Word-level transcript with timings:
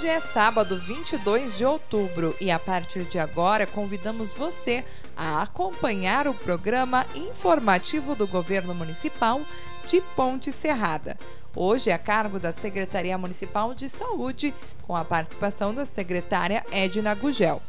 Hoje 0.00 0.08
é 0.08 0.18
sábado, 0.18 0.78
22 0.78 1.58
de 1.58 1.64
outubro, 1.66 2.34
e 2.40 2.50
a 2.50 2.58
partir 2.58 3.04
de 3.04 3.18
agora 3.18 3.66
convidamos 3.66 4.32
você 4.32 4.82
a 5.14 5.42
acompanhar 5.42 6.26
o 6.26 6.32
programa 6.32 7.04
informativo 7.14 8.14
do 8.14 8.26
Governo 8.26 8.74
Municipal 8.74 9.42
de 9.86 10.00
Ponte 10.16 10.50
Serrada. 10.52 11.18
Hoje 11.54 11.90
é 11.90 11.92
a 11.92 11.98
cargo 11.98 12.38
da 12.38 12.50
Secretaria 12.50 13.18
Municipal 13.18 13.74
de 13.74 13.90
Saúde, 13.90 14.54
com 14.86 14.96
a 14.96 15.04
participação 15.04 15.74
da 15.74 15.84
secretária 15.84 16.64
Edna 16.72 17.14
Gugel. 17.14 17.60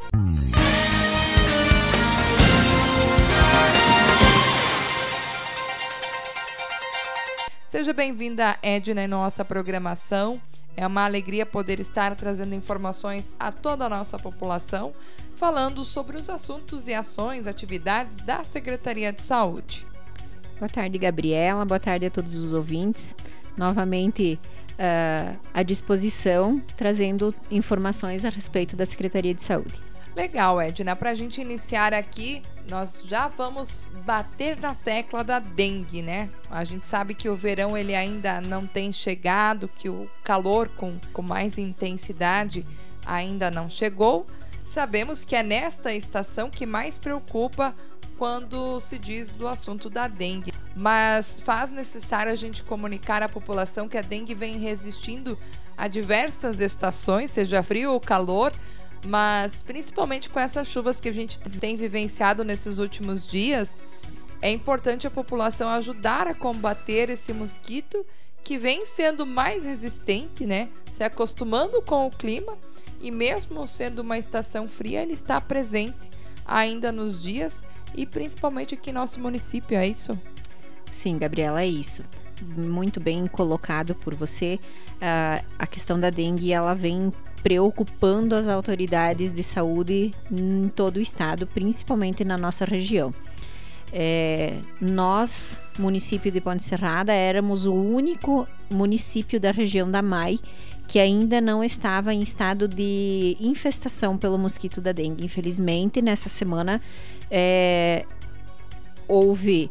Seja 7.67 7.91
bem-vinda, 7.91 8.57
Edna, 8.63 9.03
em 9.03 9.07
nossa 9.07 9.43
programação. 9.43 10.41
É 10.75 10.87
uma 10.87 11.03
alegria 11.03 11.45
poder 11.45 11.79
estar 11.79 12.15
trazendo 12.15 12.55
informações 12.55 13.35
a 13.39 13.51
toda 13.51 13.85
a 13.85 13.89
nossa 13.89 14.17
população, 14.17 14.91
falando 15.35 15.83
sobre 15.83 16.17
os 16.17 16.29
assuntos 16.29 16.87
e 16.87 16.93
ações, 16.93 17.47
atividades 17.47 18.17
da 18.17 18.43
Secretaria 18.43 19.11
de 19.11 19.21
Saúde. 19.21 19.85
Boa 20.57 20.69
tarde, 20.69 20.97
Gabriela. 20.97 21.65
Boa 21.65 21.79
tarde 21.79 22.05
a 22.05 22.09
todos 22.09 22.35
os 22.35 22.53
ouvintes. 22.53 23.15
Novamente 23.57 24.39
uh, 24.73 25.39
à 25.53 25.63
disposição, 25.63 26.61
trazendo 26.77 27.33
informações 27.49 28.23
a 28.25 28.29
respeito 28.29 28.75
da 28.75 28.85
Secretaria 28.85 29.33
de 29.33 29.43
Saúde. 29.43 29.90
Legal, 30.15 30.59
Edna. 30.59 30.95
Para 30.95 31.11
a 31.11 31.15
gente 31.15 31.39
iniciar 31.39 31.93
aqui, 31.93 32.41
nós 32.69 33.03
já 33.05 33.27
vamos 33.27 33.89
bater 34.05 34.57
na 34.57 34.75
tecla 34.75 35.23
da 35.23 35.39
dengue, 35.39 36.01
né? 36.01 36.29
A 36.49 36.63
gente 36.63 36.85
sabe 36.85 37.13
que 37.13 37.29
o 37.29 37.35
verão 37.35 37.77
ele 37.77 37.95
ainda 37.95 38.41
não 38.41 38.67
tem 38.67 38.91
chegado, 38.91 39.69
que 39.69 39.89
o 39.89 40.09
calor 40.23 40.67
com, 40.69 40.99
com 41.13 41.21
mais 41.21 41.57
intensidade 41.57 42.65
ainda 43.05 43.49
não 43.49 43.69
chegou. 43.69 44.25
Sabemos 44.65 45.23
que 45.23 45.35
é 45.35 45.43
nesta 45.43 45.93
estação 45.93 46.49
que 46.49 46.65
mais 46.65 46.97
preocupa 46.97 47.73
quando 48.17 48.79
se 48.79 48.99
diz 48.99 49.33
do 49.33 49.47
assunto 49.47 49.89
da 49.89 50.07
dengue. 50.07 50.53
Mas 50.75 51.39
faz 51.39 51.71
necessário 51.71 52.31
a 52.31 52.35
gente 52.35 52.63
comunicar 52.63 53.23
à 53.23 53.29
população 53.29 53.87
que 53.87 53.97
a 53.97 54.01
dengue 54.01 54.35
vem 54.35 54.57
resistindo 54.57 55.37
a 55.77 55.87
diversas 55.87 56.59
estações, 56.59 57.31
seja 57.31 57.63
frio 57.63 57.93
ou 57.93 57.99
calor, 57.99 58.53
mas 59.05 59.63
principalmente 59.63 60.29
com 60.29 60.39
essas 60.39 60.67
chuvas 60.67 60.99
que 60.99 61.09
a 61.09 61.13
gente 61.13 61.39
tem 61.39 61.75
vivenciado 61.75 62.43
nesses 62.43 62.77
últimos 62.77 63.27
dias, 63.27 63.71
é 64.41 64.51
importante 64.51 65.05
a 65.05 65.11
população 65.11 65.69
ajudar 65.69 66.27
a 66.27 66.33
combater 66.33 67.09
esse 67.09 67.31
mosquito 67.33 68.05
que 68.43 68.57
vem 68.57 68.85
sendo 68.85 69.25
mais 69.25 69.65
resistente, 69.65 70.45
né? 70.45 70.69
Se 70.91 71.03
acostumando 71.03 71.81
com 71.81 72.07
o 72.07 72.11
clima 72.11 72.57
e 72.99 73.11
mesmo 73.11 73.67
sendo 73.67 73.99
uma 73.99 74.17
estação 74.17 74.67
fria, 74.67 75.01
ele 75.01 75.13
está 75.13 75.39
presente 75.39 76.09
ainda 76.45 76.91
nos 76.91 77.21
dias 77.21 77.63
e 77.95 78.05
principalmente 78.05 78.73
aqui 78.73 78.91
no 78.91 78.99
nosso 78.99 79.19
município, 79.19 79.77
é 79.77 79.87
isso? 79.87 80.17
Sim, 80.89 81.17
Gabriela, 81.17 81.61
é 81.61 81.67
isso. 81.67 82.03
Muito 82.57 82.99
bem 82.99 83.27
colocado 83.27 83.93
por 83.93 84.15
você. 84.15 84.59
Uh, 84.95 85.45
a 85.57 85.67
questão 85.67 85.99
da 85.99 86.09
dengue, 86.09 86.51
ela 86.51 86.73
vem 86.73 87.11
preocupando 87.43 88.35
as 88.35 88.47
autoridades 88.47 89.33
de 89.33 89.43
saúde 89.43 90.11
em 90.31 90.69
todo 90.75 90.97
o 90.97 91.01
estado, 91.01 91.47
principalmente 91.47 92.23
na 92.23 92.37
nossa 92.37 92.65
região. 92.65 93.11
É, 93.93 94.53
nós, 94.79 95.59
município 95.77 96.31
de 96.31 96.39
Ponte 96.39 96.63
Serrada, 96.63 97.11
éramos 97.11 97.65
o 97.65 97.73
único 97.73 98.47
município 98.69 99.39
da 99.39 99.51
região 99.51 99.89
da 99.89 100.01
MAI 100.01 100.39
que 100.87 100.99
ainda 100.99 101.39
não 101.39 101.63
estava 101.63 102.13
em 102.13 102.21
estado 102.21 102.67
de 102.67 103.37
infestação 103.39 104.17
pelo 104.17 104.37
mosquito 104.37 104.81
da 104.81 104.91
dengue. 104.91 105.23
Infelizmente, 105.23 106.01
nessa 106.01 106.27
semana 106.27 106.81
é, 107.29 108.05
houve 109.07 109.69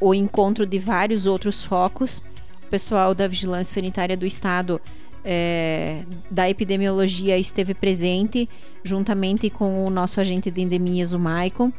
o 0.00 0.14
encontro 0.14 0.64
de 0.64 0.78
vários 0.78 1.26
outros 1.26 1.62
focos. 1.62 2.22
O 2.64 2.68
pessoal 2.68 3.14
da 3.14 3.26
Vigilância 3.26 3.74
Sanitária 3.74 4.16
do 4.16 4.24
Estado 4.24 4.80
é, 5.28 6.04
da 6.30 6.48
epidemiologia 6.48 7.36
esteve 7.36 7.74
presente, 7.74 8.48
juntamente 8.84 9.50
com 9.50 9.84
o 9.84 9.90
nosso 9.90 10.20
agente 10.20 10.52
de 10.52 10.60
endemias, 10.62 11.12
o 11.12 11.18
Maicon, 11.18 11.72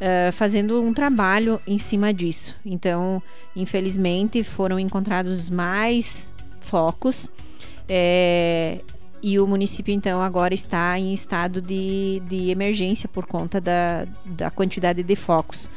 é, 0.00 0.30
fazendo 0.30 0.80
um 0.80 0.94
trabalho 0.94 1.60
em 1.66 1.76
cima 1.76 2.14
disso. 2.14 2.54
Então, 2.64 3.20
infelizmente, 3.56 4.44
foram 4.44 4.78
encontrados 4.78 5.50
mais 5.50 6.30
focos. 6.60 7.30
É, 7.88 8.78
e 9.20 9.40
o 9.40 9.46
município, 9.46 9.92
então, 9.92 10.22
agora 10.22 10.54
está 10.54 10.96
em 10.98 11.12
estado 11.12 11.60
de, 11.60 12.22
de 12.28 12.50
emergência 12.50 13.08
por 13.08 13.26
conta 13.26 13.60
da, 13.60 14.06
da 14.24 14.50
quantidade 14.50 15.02
de 15.02 15.16
focos, 15.16 15.68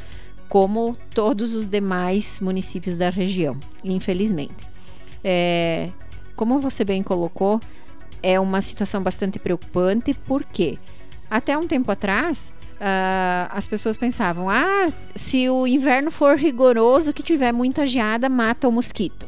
como 0.48 0.96
todos 1.16 1.54
os 1.54 1.68
demais 1.68 2.40
municípios 2.42 2.96
da 2.96 3.10
região, 3.10 3.58
infelizmente. 3.84 4.68
É, 5.24 5.90
como 6.38 6.60
você 6.60 6.86
bem 6.86 7.04
colocou, 7.04 7.60
é 8.24 8.40
uma 8.40 8.62
situação 8.62 9.02
bastante 9.04 9.40
preocupante, 9.40 10.14
porque 10.14 10.78
até 11.30 11.58
um 11.58 11.68
tempo 11.68 11.92
atrás 11.92 12.54
uh, 12.76 13.50
as 13.50 13.68
pessoas 13.68 13.98
pensavam: 13.98 14.50
ah, 14.50 14.88
se 15.16 15.50
o 15.50 15.68
inverno 15.68 16.12
for 16.12 16.38
rigoroso, 16.38 17.12
que 17.12 17.24
tiver 17.24 17.52
muita 17.52 17.86
geada, 17.86 18.30
mata 18.30 18.70
o 18.70 18.72
mosquito. 18.72 19.28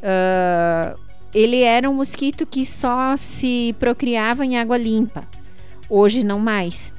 Uh, 0.00 0.98
ele 1.32 1.60
era 1.62 1.88
um 1.88 1.94
mosquito 1.94 2.46
que 2.46 2.64
só 2.64 3.16
se 3.16 3.74
procriava 3.78 4.44
em 4.44 4.58
água 4.58 4.76
limpa. 4.76 5.24
Hoje 5.88 6.24
não 6.24 6.38
mais. 6.38 6.92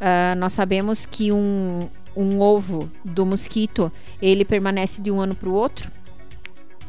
Uh, 0.00 0.34
nós 0.36 0.52
sabemos 0.52 1.04
que 1.04 1.30
um, 1.30 1.88
um 2.16 2.40
ovo 2.40 2.90
do 3.04 3.26
mosquito 3.26 3.92
ele 4.20 4.44
permanece 4.44 5.02
de 5.02 5.10
um 5.10 5.20
ano 5.20 5.34
para 5.34 5.48
o 5.48 5.52
outro 5.52 5.90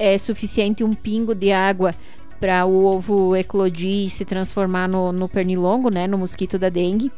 é 0.04 0.18
suficiente 0.18 0.84
um 0.84 0.92
pingo 0.92 1.34
de 1.34 1.54
água 1.54 1.96
para 2.38 2.66
o 2.66 2.84
ovo 2.84 3.38
eclodir 3.38 4.08
e 4.08 4.10
se 4.10 4.26
transformar 4.26 4.86
no, 4.86 5.14
no 5.14 5.30
pernilongo, 5.30 5.90
né, 5.90 6.08
no 6.08 6.18
mosquito 6.18 6.60
da 6.60 6.68
dengue. 6.68 7.10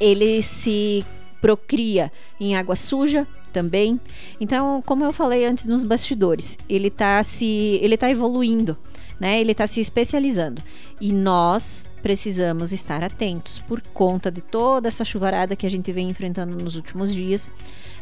Ele 0.00 0.42
se 0.42 1.06
procria 1.40 2.10
em 2.40 2.56
água 2.56 2.74
suja 2.74 3.24
também. 3.52 4.00
Então, 4.40 4.82
como 4.84 5.04
eu 5.04 5.12
falei 5.12 5.46
antes 5.46 5.66
nos 5.66 5.84
bastidores, 5.84 6.58
ele 6.68 6.88
está 6.88 7.22
se 7.22 7.78
ele 7.80 7.96
tá 7.96 8.10
evoluindo, 8.10 8.76
né? 9.20 9.40
Ele 9.40 9.52
está 9.52 9.64
se 9.64 9.80
especializando. 9.80 10.60
E 11.00 11.12
nós 11.12 11.88
precisamos 12.02 12.72
estar 12.72 13.04
atentos 13.04 13.60
por 13.60 13.80
conta 13.94 14.28
de 14.28 14.40
toda 14.40 14.88
essa 14.88 15.04
chuvarada 15.04 15.54
que 15.54 15.64
a 15.64 15.70
gente 15.70 15.92
vem 15.92 16.10
enfrentando 16.10 16.56
nos 16.56 16.74
últimos 16.74 17.14
dias. 17.14 17.52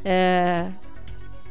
É, 0.02 0.70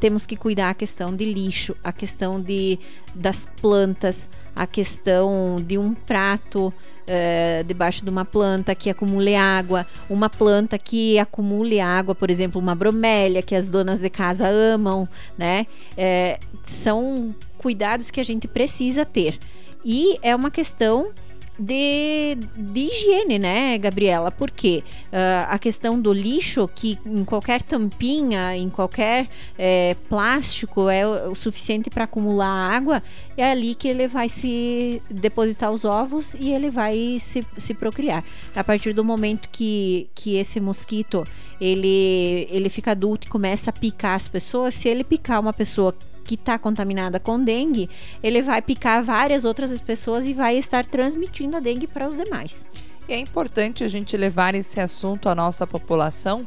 temos 0.04 0.26
que 0.26 0.36
cuidar 0.36 0.68
a 0.68 0.74
questão 0.74 1.16
de 1.16 1.24
lixo, 1.24 1.74
a 1.82 1.90
questão 1.90 2.38
de, 2.38 2.78
das 3.14 3.46
plantas, 3.46 4.28
a 4.54 4.66
questão 4.66 5.56
de 5.66 5.78
um 5.78 5.94
prato 5.94 6.70
é, 7.06 7.62
debaixo 7.62 8.04
de 8.04 8.10
uma 8.10 8.22
planta 8.22 8.74
que 8.74 8.90
acumule 8.90 9.34
água, 9.34 9.86
uma 10.10 10.28
planta 10.28 10.76
que 10.78 11.18
acumule 11.18 11.80
água, 11.80 12.14
por 12.14 12.28
exemplo, 12.28 12.60
uma 12.60 12.74
bromélia 12.74 13.40
que 13.40 13.54
as 13.54 13.70
donas 13.70 13.98
de 13.98 14.10
casa 14.10 14.46
amam, 14.46 15.08
né? 15.38 15.64
É, 15.96 16.38
são 16.62 17.34
cuidados 17.56 18.10
que 18.10 18.20
a 18.20 18.24
gente 18.24 18.46
precisa 18.46 19.06
ter. 19.06 19.38
E 19.82 20.18
é 20.20 20.36
uma 20.36 20.50
questão 20.50 21.12
de, 21.58 22.36
de 22.56 22.80
higiene, 22.80 23.38
né, 23.38 23.78
Gabriela? 23.78 24.30
Porque 24.30 24.82
uh, 25.06 25.46
a 25.48 25.58
questão 25.58 26.00
do 26.00 26.12
lixo, 26.12 26.68
que 26.74 26.98
em 27.06 27.24
qualquer 27.24 27.62
tampinha, 27.62 28.56
em 28.56 28.68
qualquer 28.68 29.28
é, 29.58 29.96
plástico 30.08 30.88
é 30.88 31.06
o, 31.06 31.32
o 31.32 31.34
suficiente 31.34 31.90
para 31.90 32.04
acumular 32.04 32.48
água, 32.48 33.02
é 33.36 33.50
ali 33.50 33.74
que 33.74 33.88
ele 33.88 34.08
vai 34.08 34.28
se 34.28 35.00
depositar 35.10 35.70
os 35.70 35.84
ovos 35.84 36.34
e 36.34 36.50
ele 36.50 36.70
vai 36.70 37.16
se, 37.20 37.44
se 37.56 37.74
procriar. 37.74 38.24
A 38.54 38.64
partir 38.64 38.92
do 38.92 39.04
momento 39.04 39.48
que, 39.50 40.08
que 40.14 40.36
esse 40.36 40.60
mosquito 40.60 41.26
ele, 41.60 42.48
ele 42.50 42.68
fica 42.68 42.90
adulto 42.90 43.26
e 43.26 43.30
começa 43.30 43.70
a 43.70 43.72
picar 43.72 44.14
as 44.14 44.28
pessoas, 44.28 44.74
se 44.74 44.88
ele 44.88 45.04
picar 45.04 45.40
uma 45.40 45.52
pessoa 45.52 45.94
que 46.24 46.34
está 46.34 46.58
contaminada 46.58 47.20
com 47.20 47.42
dengue, 47.42 47.88
ele 48.22 48.42
vai 48.42 48.60
picar 48.62 49.02
várias 49.02 49.44
outras 49.44 49.78
pessoas 49.80 50.26
e 50.26 50.32
vai 50.32 50.56
estar 50.56 50.84
transmitindo 50.86 51.56
a 51.56 51.60
dengue 51.60 51.86
para 51.86 52.08
os 52.08 52.16
demais. 52.16 52.66
E 53.08 53.12
é 53.12 53.18
importante 53.18 53.84
a 53.84 53.88
gente 53.88 54.16
levar 54.16 54.54
esse 54.54 54.80
assunto 54.80 55.28
à 55.28 55.34
nossa 55.34 55.66
população, 55.66 56.46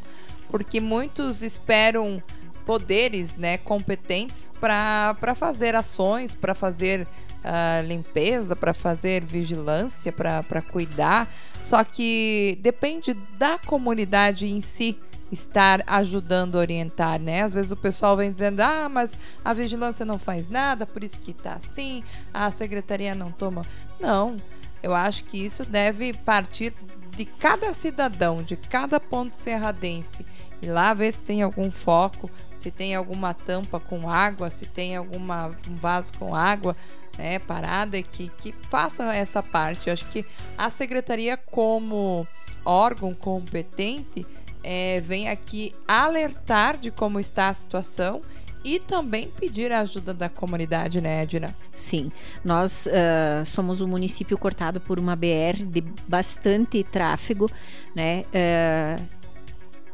porque 0.50 0.82
muitos 0.82 1.44
esperam 1.44 2.22
poderes 2.66 3.36
né, 3.36 3.58
competentes 3.60 4.52
para 4.60 5.36
fazer 5.36 5.74
ações, 5.76 6.36
para 6.36 6.54
fazer 6.54 7.08
uh, 7.48 7.88
limpeza, 7.88 8.56
para 8.56 8.74
fazer 8.74 9.24
vigilância, 9.24 10.12
para 10.12 10.62
cuidar. 10.62 11.32
Só 11.64 11.84
que 11.84 12.58
depende 12.62 13.14
da 13.38 13.58
comunidade 13.60 14.48
em 14.48 14.60
si 14.60 14.98
estar 15.32 15.84
ajudando 15.86 16.56
a 16.56 16.60
orientar, 16.60 17.20
né? 17.20 17.44
Às 17.44 17.54
vezes 17.54 17.72
o 17.72 17.76
pessoal 17.76 18.16
vem 18.16 18.32
dizendo: 18.32 18.62
"Ah, 18.62 18.88
mas 18.90 19.18
a 19.44 19.54
vigilância 19.54 20.06
não 20.06 20.18
faz 20.20 20.50
nada, 20.50 20.86
por 20.86 21.04
isso 21.04 21.20
que 21.20 21.32
está 21.32 21.54
assim, 21.54 22.04
a 22.34 22.50
secretaria 22.52 23.14
não 23.14 23.32
toma". 23.32 23.66
Não. 24.00 24.38
Eu 24.82 24.94
acho 24.94 25.24
que 25.26 25.44
isso 25.44 25.66
deve 25.66 26.14
partir 26.14 26.74
de 27.16 27.26
cada 27.26 27.74
cidadão, 27.74 28.44
de 28.44 28.56
cada 28.56 29.00
ponto 29.00 29.36
serradense. 29.36 30.24
E 30.62 30.68
lá 30.68 30.94
ver 30.94 31.12
se 31.12 31.20
tem 31.20 31.42
algum 31.42 31.72
foco, 31.72 32.30
se 32.56 32.70
tem 32.70 32.96
alguma 32.96 33.34
tampa 33.34 33.80
com 33.80 34.10
água, 34.10 34.50
se 34.50 34.66
tem 34.66 34.96
alguma 34.96 35.48
um 35.68 35.76
vaso 35.76 36.14
com 36.14 36.34
água, 36.34 36.76
né, 37.18 37.40
parada 37.40 38.02
que 38.02 38.30
que 38.30 38.54
faça 38.70 39.04
essa 39.16 39.42
parte. 39.42 39.88
Eu 39.88 39.94
acho 39.94 40.06
que 40.06 40.26
a 40.58 40.70
secretaria 40.70 41.36
como 41.36 42.26
órgão 42.64 43.14
competente 43.14 44.26
é, 44.70 45.00
vem 45.00 45.30
aqui 45.30 45.74
alertar 45.88 46.78
de 46.78 46.92
como 46.92 47.22
está 47.22 47.48
a 47.48 47.54
situação 47.54 48.20
e 48.66 48.80
também 48.80 49.32
pedir 49.40 49.72
a 49.72 49.80
ajuda 49.80 50.14
da 50.14 50.28
comunidade, 50.28 51.00
né, 51.00 51.22
Edna? 51.22 51.56
Sim, 51.74 52.12
nós 52.44 52.86
uh, 52.86 53.46
somos 53.46 53.80
um 53.80 53.88
município 53.88 54.38
cortado 54.38 54.82
por 54.82 55.00
uma 55.00 55.16
BR 55.16 55.64
de 55.66 55.80
bastante 56.06 56.84
tráfego, 56.84 57.50
né? 57.96 58.26
Uh, 58.28 59.02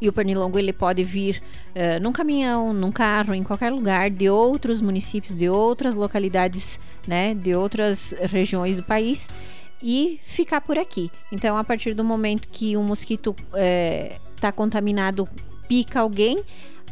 e 0.02 0.10
o 0.10 0.14
pernilongo 0.14 0.58
ele 0.58 0.74
pode 0.74 1.04
vir 1.04 1.40
uh, 1.76 2.02
num 2.02 2.12
caminhão, 2.12 2.74
num 2.74 2.92
carro, 2.92 3.36
em 3.36 3.44
qualquer 3.44 3.72
lugar 3.72 4.10
de 4.10 4.28
outros 4.28 4.82
municípios, 4.82 5.36
de 5.36 5.48
outras 5.48 5.94
localidades, 5.94 6.80
né, 7.08 7.36
de 7.36 7.54
outras 7.54 8.16
regiões 8.24 8.78
do 8.78 8.84
país 8.84 9.30
e 9.84 10.20
ficar 10.24 10.62
por 10.62 10.80
aqui. 10.80 11.12
Então, 11.32 11.56
a 11.56 11.64
partir 11.64 11.94
do 11.94 12.04
momento 12.04 12.48
que 12.48 12.76
um 12.76 12.84
mosquito 12.84 13.36
está 14.44 14.52
contaminado, 14.52 15.28
pica 15.70 16.02
alguém, 16.02 16.44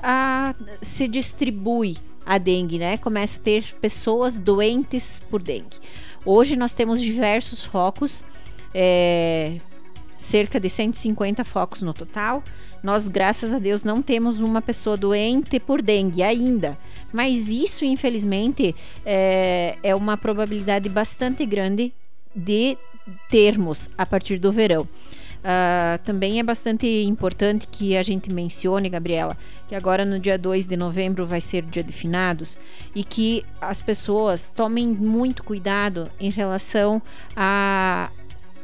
a, 0.02 0.56
se 0.82 1.08
distribui 1.08 1.98
a 2.26 2.38
dengue, 2.38 2.80
né? 2.80 2.98
Começa 2.98 3.40
a 3.40 3.44
ter 3.44 3.76
pessoas 3.82 4.38
doentes 4.40 5.22
por 5.30 5.42
dengue. 5.42 5.78
Hoje 6.26 6.56
nós 6.56 6.72
temos 6.72 7.02
diversos 7.02 7.62
focos, 7.62 8.24
é, 8.74 9.58
cerca 10.16 10.60
de 10.60 10.70
150 10.70 11.44
focos 11.44 11.82
no 11.82 11.94
total. 11.94 12.42
Nós, 12.82 13.08
graças 13.08 13.54
a 13.54 13.60
Deus, 13.60 13.84
não 13.84 14.02
temos 14.02 14.40
uma 14.40 14.62
pessoa 14.62 14.96
doente 14.96 15.60
por 15.60 15.82
dengue 15.82 16.24
ainda. 16.24 16.78
Mas 17.12 17.50
isso, 17.50 17.84
infelizmente, 17.84 18.74
é, 19.06 19.76
é 19.84 19.94
uma 19.94 20.16
probabilidade 20.16 20.88
bastante 20.88 21.46
grande 21.46 21.94
de 22.34 22.78
termos 23.30 23.90
a 23.98 24.06
partir 24.06 24.40
do 24.40 24.52
verão. 24.52 24.88
Uh, 25.42 25.98
também 26.04 26.40
é 26.40 26.44
bastante 26.44 26.86
importante 27.04 27.68
que 27.68 27.98
a 27.98 28.04
gente 28.04 28.32
mencione, 28.32 28.88
Gabriela, 28.90 29.36
que 29.68 29.74
agora 29.74 30.06
no 30.06 30.20
dia 30.20 30.38
2 30.38 30.68
de 30.68 30.78
novembro 30.78 31.26
vai 31.26 31.42
ser 31.42 31.64
o 31.64 31.68
dia 31.68 31.84
de 31.84 31.92
finados 31.92 32.60
e 32.94 33.04
que 33.04 33.44
as 33.60 33.82
pessoas 33.82 34.52
tomem 34.52 34.88
muito 34.88 35.44
cuidado 35.44 36.12
em 36.20 36.30
relação 36.30 37.02
a, 37.36 38.12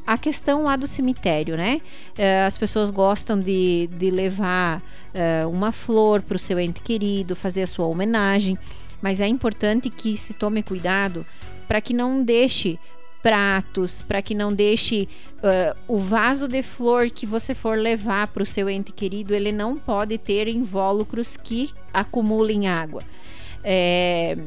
a 0.06 0.18
questão 0.20 0.66
lá 0.66 0.76
do 0.76 0.86
cemitério, 0.86 1.58
né? 1.58 1.82
Uh, 2.12 2.46
as 2.46 2.56
pessoas 2.56 2.92
gostam 2.92 3.40
de, 3.40 3.90
de 3.98 4.12
levar 4.12 4.78
uh, 4.78 5.50
uma 5.50 5.72
flor 5.72 6.22
para 6.22 6.36
o 6.36 6.40
seu 6.40 6.60
ente 6.60 6.82
querido, 6.82 7.36
fazer 7.36 7.64
a 7.64 7.68
sua 7.68 7.88
homenagem, 7.88 8.56
mas 9.02 9.20
é 9.20 9.28
importante 9.28 9.90
que 9.90 10.16
se 10.16 10.36
tome 10.36 10.62
cuidado 10.62 11.26
para 11.68 11.82
que 11.82 11.94
não 11.94 12.24
deixe 12.24 12.80
pratos, 13.28 14.02
para 14.02 14.22
que 14.22 14.34
não 14.34 14.54
deixe 14.54 15.10
uh, 15.40 15.78
o 15.86 15.98
vaso 15.98 16.48
de 16.48 16.64
flor 16.64 17.12
que 17.12 17.26
você 17.26 17.54
for 17.54 17.78
levar 17.78 18.28
para 18.28 18.42
o 18.42 18.46
seu 18.46 18.70
ente 18.70 18.94
querido, 18.94 19.36
ele 19.36 19.52
não 19.52 19.76
pode 19.76 20.18
ter 20.18 20.48
invólucros 20.48 21.36
que 21.36 21.70
acumulem 21.94 22.70
água. 22.70 23.02
É, 23.62 24.38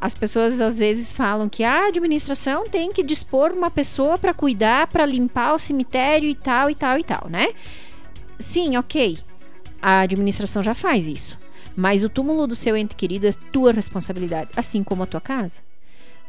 as 0.00 0.14
pessoas 0.14 0.58
às 0.62 0.78
vezes 0.78 1.12
falam 1.12 1.50
que 1.50 1.64
a 1.64 1.88
administração 1.88 2.66
tem 2.66 2.90
que 2.90 3.02
dispor 3.02 3.52
uma 3.52 3.70
pessoa 3.70 4.16
para 4.16 4.32
cuidar, 4.32 4.86
para 4.86 5.04
limpar 5.04 5.52
o 5.52 5.58
cemitério 5.58 6.30
e 6.30 6.34
tal 6.34 6.70
e 6.70 6.74
tal 6.74 6.98
e 6.98 7.04
tal, 7.04 7.26
né? 7.28 7.48
Sim, 8.38 8.78
ok. 8.78 9.18
A 9.82 10.00
administração 10.00 10.62
já 10.62 10.72
faz 10.72 11.08
isso. 11.08 11.38
Mas 11.76 12.04
o 12.04 12.08
túmulo 12.08 12.46
do 12.46 12.56
seu 12.56 12.74
ente 12.74 12.96
querido 12.96 13.26
é 13.26 13.32
tua 13.52 13.70
responsabilidade, 13.70 14.48
assim 14.56 14.82
como 14.82 15.02
a 15.02 15.06
tua 15.06 15.20
casa 15.20 15.60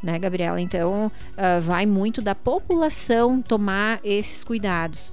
né, 0.04 0.20
Gabriela? 0.20 0.60
Então, 0.60 1.08
uh, 1.08 1.62
vai 1.62 1.86
muito 1.86 2.22
da 2.22 2.36
população 2.36 3.42
tomar 3.42 4.00
esses 4.04 4.44
cuidados. 4.44 5.12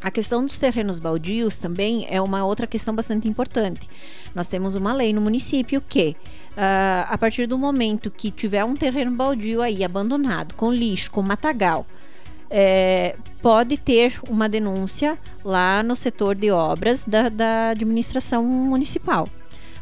A 0.00 0.10
questão 0.10 0.44
dos 0.44 0.58
terrenos 0.58 0.98
baldios 0.98 1.58
também 1.58 2.06
é 2.08 2.20
uma 2.22 2.44
outra 2.44 2.66
questão 2.66 2.94
bastante 2.94 3.28
importante. 3.28 3.88
Nós 4.34 4.46
temos 4.46 4.76
uma 4.76 4.94
lei 4.94 5.12
no 5.12 5.20
município 5.20 5.80
que, 5.80 6.16
uh, 6.52 7.06
a 7.08 7.18
partir 7.18 7.46
do 7.46 7.58
momento 7.58 8.10
que 8.10 8.30
tiver 8.30 8.64
um 8.64 8.74
terreno 8.74 9.10
baldio 9.10 9.60
aí 9.60 9.84
abandonado, 9.84 10.54
com 10.54 10.72
lixo, 10.72 11.10
com 11.10 11.20
matagal, 11.20 11.84
é, 12.50 13.16
pode 13.42 13.76
ter 13.76 14.18
uma 14.28 14.48
denúncia 14.48 15.18
lá 15.44 15.82
no 15.82 15.94
setor 15.94 16.34
de 16.34 16.50
obras 16.50 17.04
da, 17.04 17.28
da 17.28 17.70
administração 17.70 18.44
municipal. 18.44 19.28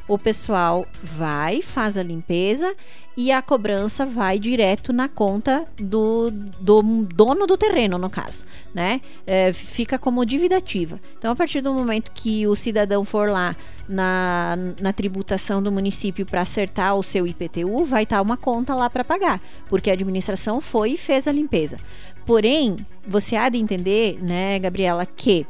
O 0.09 0.19
pessoal 0.19 0.87
vai, 1.03 1.63
faz 1.63 1.97
a 1.99 2.03
limpeza 2.03 2.75
e 3.17 3.33
a 3.33 3.41
cobrança 3.41 4.05
vai 4.05 4.39
direto 4.39 4.93
na 4.93 5.09
conta 5.09 5.65
do, 5.77 6.31
do 6.31 6.83
dono 6.83 7.47
do 7.47 7.57
terreno, 7.57 7.97
no 7.97 8.11
caso, 8.11 8.45
né? 8.75 9.01
É, 9.27 9.53
fica 9.53 9.99
como 9.99 10.25
dívida 10.25 10.59
ativa. 10.59 11.01
Então, 11.19 11.33
a 11.33 11.37
partir 11.37 11.63
do 11.63 11.73
momento 11.73 12.11
que 12.13 12.47
o 12.47 12.55
cidadão 12.55 13.05
for 13.05 13.31
lá 13.31 13.57
na, 13.89 14.57
na 14.81 14.93
tributação 14.93 15.63
do 15.63 15.73
município 15.73 16.27
para 16.27 16.43
acertar 16.43 16.95
o 16.95 17.03
seu 17.03 17.27
IPTU, 17.27 17.85
vai 17.85 18.03
estar 18.03 18.17
tá 18.17 18.23
uma 18.23 18.37
conta 18.37 18.75
lá 18.75 18.91
para 18.91 19.03
pagar, 19.03 19.41
porque 19.69 19.89
a 19.89 19.95
administração 19.95 20.61
foi 20.61 20.93
e 20.93 20.99
fez 20.99 21.27
a 21.27 21.33
limpeza. 21.33 21.79
Porém, 22.27 22.77
você 23.07 23.37
há 23.37 23.49
de 23.49 23.57
entender, 23.57 24.19
né, 24.21 24.59
Gabriela, 24.59 25.07
que 25.07 25.47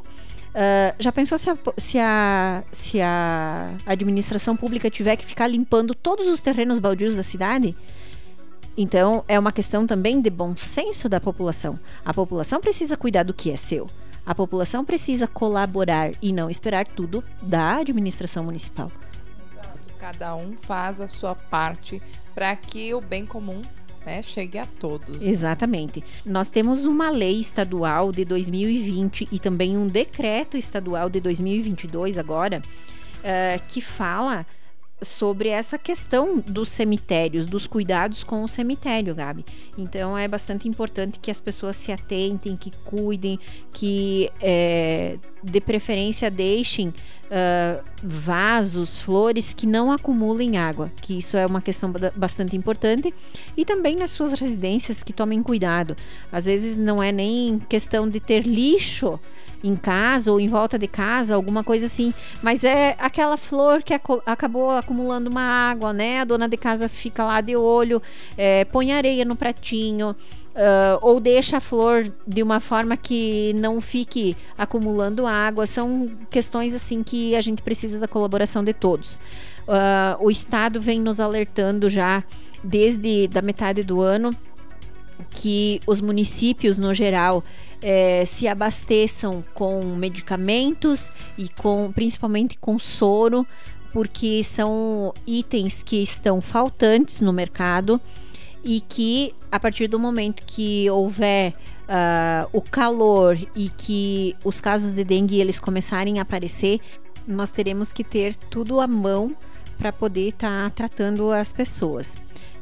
Uh, 0.49 0.95
já 0.97 1.11
pensou 1.11 1.37
se 1.37 1.49
a, 1.49 1.57
se, 1.77 1.99
a, 1.99 2.63
se 2.71 3.01
a 3.01 3.73
administração 3.85 4.55
pública 4.55 4.89
tiver 4.89 5.15
que 5.15 5.25
ficar 5.25 5.47
limpando 5.47 5.93
todos 5.93 6.27
os 6.27 6.41
terrenos 6.41 6.79
baldios 6.79 7.15
da 7.15 7.23
cidade? 7.23 7.75
Então, 8.75 9.23
é 9.27 9.39
uma 9.39 9.51
questão 9.51 9.87
também 9.87 10.21
de 10.21 10.29
bom 10.29 10.55
senso 10.55 11.09
da 11.09 11.19
população. 11.19 11.79
A 12.05 12.13
população 12.13 12.61
precisa 12.61 12.95
cuidar 12.95 13.23
do 13.23 13.33
que 13.33 13.51
é 13.51 13.57
seu. 13.57 13.87
A 14.25 14.35
população 14.35 14.83
precisa 14.83 15.25
colaborar 15.25 16.11
e 16.21 16.31
não 16.33 16.49
esperar 16.49 16.85
tudo 16.85 17.23
da 17.41 17.77
administração 17.77 18.43
municipal. 18.43 18.91
Exato. 19.51 19.93
Cada 19.97 20.35
um 20.35 20.55
faz 20.55 20.99
a 20.99 21.07
sua 21.07 21.33
parte 21.33 22.01
para 22.35 22.55
que 22.55 22.93
o 22.93 23.01
bem 23.01 23.25
comum 23.25 23.61
né, 24.07 24.21
chegue 24.21 24.57
a 24.57 24.65
todos. 24.65 25.21
Exatamente. 25.21 26.01
Nós 26.25 26.49
temos 26.49 26.85
uma 26.85 27.09
lei 27.09 27.41
estadual 27.41 28.09
de 28.13 28.23
2020 28.23 29.27
e 29.29 29.37
também 29.37 29.77
um 29.77 29.85
decreto 29.85 30.55
estadual 30.55 31.09
de 31.09 31.19
2022 31.19 32.17
agora 32.17 32.61
uh, 32.61 33.61
que 33.67 33.81
fala 33.81 34.45
sobre 35.01 35.49
essa 35.49 35.77
questão 35.77 36.39
dos 36.39 36.69
cemitérios, 36.69 37.45
dos 37.45 37.67
cuidados 37.67 38.23
com 38.23 38.43
o 38.43 38.47
cemitério, 38.47 39.13
Gabi. 39.13 39.45
Então 39.77 40.17
é 40.17 40.27
bastante 40.27 40.67
importante 40.67 41.19
que 41.19 41.29
as 41.29 41.39
pessoas 41.39 41.75
se 41.75 41.91
atentem, 41.91 42.57
que 42.57 42.71
cuidem, 42.83 43.39
que 43.71 44.31
é, 44.41 45.17
de 45.43 45.61
preferência 45.61 46.31
deixem 46.31 46.87
uh, 46.89 47.83
vasos, 48.01 48.99
flores 48.99 49.53
que 49.53 49.67
não 49.67 49.91
acumulem 49.91 50.57
água, 50.57 50.91
que 50.99 51.17
isso 51.17 51.37
é 51.37 51.45
uma 51.45 51.61
questão 51.61 51.93
bastante 52.15 52.57
importante. 52.57 53.13
E 53.55 53.63
também 53.63 53.95
nas 53.95 54.09
suas 54.09 54.33
residências 54.33 55.03
que 55.03 55.13
tomem 55.13 55.43
cuidado. 55.43 55.95
Às 56.31 56.47
vezes 56.47 56.75
não 56.75 57.01
é 57.01 57.11
nem 57.11 57.59
questão 57.59 58.09
de 58.09 58.19
ter 58.19 58.47
lixo 58.47 59.19
em 59.67 59.75
casa 59.75 60.31
ou 60.31 60.39
em 60.39 60.47
volta 60.47 60.77
de 60.77 60.87
casa, 60.87 61.35
alguma 61.35 61.63
coisa 61.63 61.85
assim. 61.85 62.13
Mas 62.41 62.63
é 62.63 62.95
aquela 62.99 63.37
flor 63.37 63.83
que 63.83 63.93
acabou 64.25 64.71
acumulando 64.71 65.29
uma 65.29 65.41
água, 65.41 65.93
né? 65.93 66.21
A 66.21 66.23
dona 66.23 66.47
de 66.47 66.57
casa 66.57 66.87
fica 66.87 67.23
lá 67.23 67.41
de 67.41 67.55
olho, 67.55 68.01
é, 68.37 68.65
põe 68.65 68.91
areia 68.91 69.25
no 69.25 69.35
pratinho. 69.35 70.15
Uh, 70.57 70.97
ou 71.03 71.19
deixa 71.19 71.57
a 71.57 71.61
flor 71.61 72.11
de 72.25 72.41
uma 72.41 72.59
forma 72.59 72.97
que 72.97 73.53
não 73.53 73.79
fique 73.79 74.35
acumulando 74.57 75.27
água. 75.27 75.67
São 75.67 76.09
questões 76.31 76.73
assim 76.73 77.03
que 77.03 77.35
a 77.35 77.41
gente 77.41 77.61
precisa 77.61 77.99
da 77.99 78.07
colaboração 78.07 78.63
de 78.63 78.73
todos. 78.73 79.17
Uh, 79.67 80.17
o 80.19 80.31
Estado 80.31 80.81
vem 80.81 80.99
nos 80.99 81.19
alertando 81.19 81.87
já 81.87 82.23
desde 82.63 83.27
da 83.27 83.41
metade 83.41 83.83
do 83.83 84.01
ano 84.01 84.35
que 85.29 85.79
os 85.85 86.01
municípios 86.01 86.77
no 86.77 86.93
geral 86.93 87.43
é, 87.81 88.23
se 88.25 88.47
abasteçam 88.47 89.43
com 89.53 89.81
medicamentos 89.95 91.11
e 91.37 91.49
com 91.49 91.91
principalmente 91.93 92.57
com 92.57 92.79
soro, 92.79 93.45
porque 93.91 94.43
são 94.43 95.13
itens 95.25 95.81
que 95.83 96.01
estão 96.01 96.41
faltantes 96.41 97.21
no 97.21 97.31
mercado 97.31 97.99
e 98.63 98.81
que 98.81 99.33
a 99.51 99.59
partir 99.59 99.87
do 99.87 99.99
momento 99.99 100.43
que 100.45 100.89
houver 100.89 101.53
uh, 101.87 102.49
o 102.51 102.61
calor 102.61 103.37
e 103.55 103.69
que 103.69 104.35
os 104.43 104.59
casos 104.59 104.93
de 104.93 105.03
dengue 105.03 105.39
eles 105.39 105.59
começarem 105.59 106.19
a 106.19 106.23
aparecer, 106.23 106.79
nós 107.27 107.49
teremos 107.49 107.93
que 107.93 108.03
ter 108.03 108.35
tudo 108.35 108.79
à 108.79 108.87
mão 108.87 109.35
para 109.77 109.93
poder 109.93 110.29
estar 110.29 110.65
tá 110.65 110.69
tratando 110.69 111.31
as 111.31 111.53
pessoas. 111.53 112.17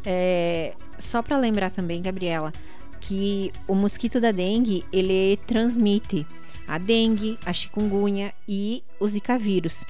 É, 0.06 0.74
só 0.98 1.22
para 1.22 1.38
lembrar 1.38 1.72
também, 1.72 2.02
Gabriela, 2.02 2.52
que 3.00 3.52
o 3.68 3.76
mosquito 3.76 4.20
da 4.20 4.32
dengue 4.32 4.84
ele 4.92 5.38
transmite 5.46 6.26
a 6.68 6.78
dengue, 6.78 7.38
a 7.46 7.54
chikungunya 7.54 8.34
e 8.48 8.84
o 9.00 9.08
zika 9.08 9.38
vírus. 9.38 9.84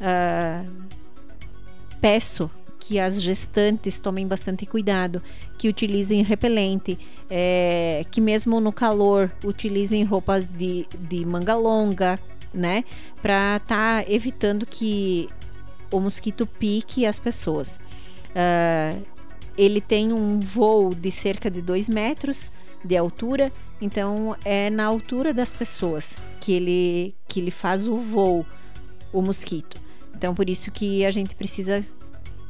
Uh, 0.00 0.88
peço 2.00 2.50
que 2.78 2.98
as 2.98 3.20
gestantes 3.20 3.98
tomem 3.98 4.26
bastante 4.26 4.64
cuidado, 4.64 5.22
que 5.58 5.68
utilizem 5.68 6.22
repelente, 6.22 6.98
é, 7.28 8.06
que 8.10 8.20
mesmo 8.20 8.60
no 8.60 8.72
calor 8.72 9.30
utilizem 9.44 10.04
roupas 10.04 10.46
de, 10.46 10.86
de 11.08 11.24
manga 11.26 11.54
longa, 11.54 12.18
né? 12.54 12.84
Para 13.20 13.56
estar 13.56 14.04
tá 14.04 14.10
evitando 14.10 14.64
que 14.64 15.28
o 15.90 16.00
mosquito 16.00 16.46
pique 16.46 17.04
as 17.04 17.18
pessoas. 17.18 17.80
Uh, 18.30 19.17
ele 19.58 19.80
tem 19.80 20.12
um 20.12 20.38
voo 20.38 20.94
de 20.94 21.10
cerca 21.10 21.50
de 21.50 21.60
2 21.60 21.88
metros 21.88 22.50
de 22.84 22.96
altura, 22.96 23.52
então 23.80 24.36
é 24.44 24.70
na 24.70 24.84
altura 24.84 25.34
das 25.34 25.52
pessoas 25.52 26.16
que 26.40 26.52
ele, 26.52 27.14
que 27.26 27.40
ele 27.40 27.50
faz 27.50 27.88
o 27.88 27.96
voo, 27.96 28.46
o 29.12 29.20
mosquito. 29.20 29.80
Então 30.14 30.32
por 30.32 30.48
isso 30.48 30.70
que 30.70 31.04
a 31.04 31.10
gente 31.10 31.34
precisa 31.34 31.84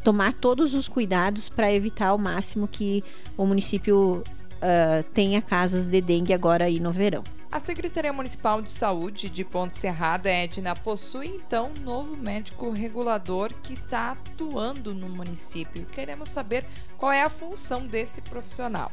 tomar 0.04 0.34
todos 0.34 0.74
os 0.74 0.86
cuidados 0.86 1.48
para 1.48 1.72
evitar 1.72 2.08
ao 2.08 2.18
máximo 2.18 2.68
que 2.68 3.02
o 3.38 3.46
município 3.46 4.22
uh, 4.22 5.02
tenha 5.14 5.40
casos 5.40 5.86
de 5.86 6.00
dengue 6.02 6.34
agora 6.34 6.66
aí 6.66 6.78
no 6.78 6.92
verão. 6.92 7.24
A 7.50 7.58
Secretaria 7.60 8.12
Municipal 8.12 8.60
de 8.60 8.70
Saúde 8.70 9.30
de 9.30 9.42
Ponte 9.42 9.74
Serrada, 9.74 10.28
Edna, 10.28 10.76
possui 10.76 11.28
então 11.28 11.72
um 11.74 11.82
novo 11.82 12.14
médico 12.14 12.70
regulador 12.70 13.52
que 13.62 13.72
está 13.72 14.12
atuando 14.12 14.94
no 14.94 15.08
município. 15.08 15.86
Queremos 15.86 16.28
saber 16.28 16.64
qual 16.98 17.10
é 17.10 17.22
a 17.22 17.30
função 17.30 17.86
desse 17.86 18.20
profissional. 18.20 18.92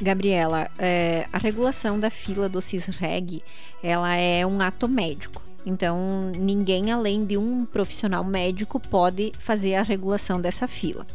Gabriela, 0.00 0.68
é, 0.80 1.28
a 1.32 1.38
regulação 1.38 2.00
da 2.00 2.10
fila 2.10 2.48
do 2.48 2.60
CISREG, 2.60 3.40
ela 3.84 4.16
é 4.16 4.44
um 4.44 4.60
ato 4.60 4.88
médico. 4.88 5.40
Então, 5.64 6.32
ninguém 6.36 6.90
além 6.90 7.24
de 7.24 7.36
um 7.36 7.64
profissional 7.64 8.24
médico 8.24 8.80
pode 8.80 9.32
fazer 9.38 9.76
a 9.76 9.82
regulação 9.82 10.40
dessa 10.40 10.66
fila. 10.66 11.06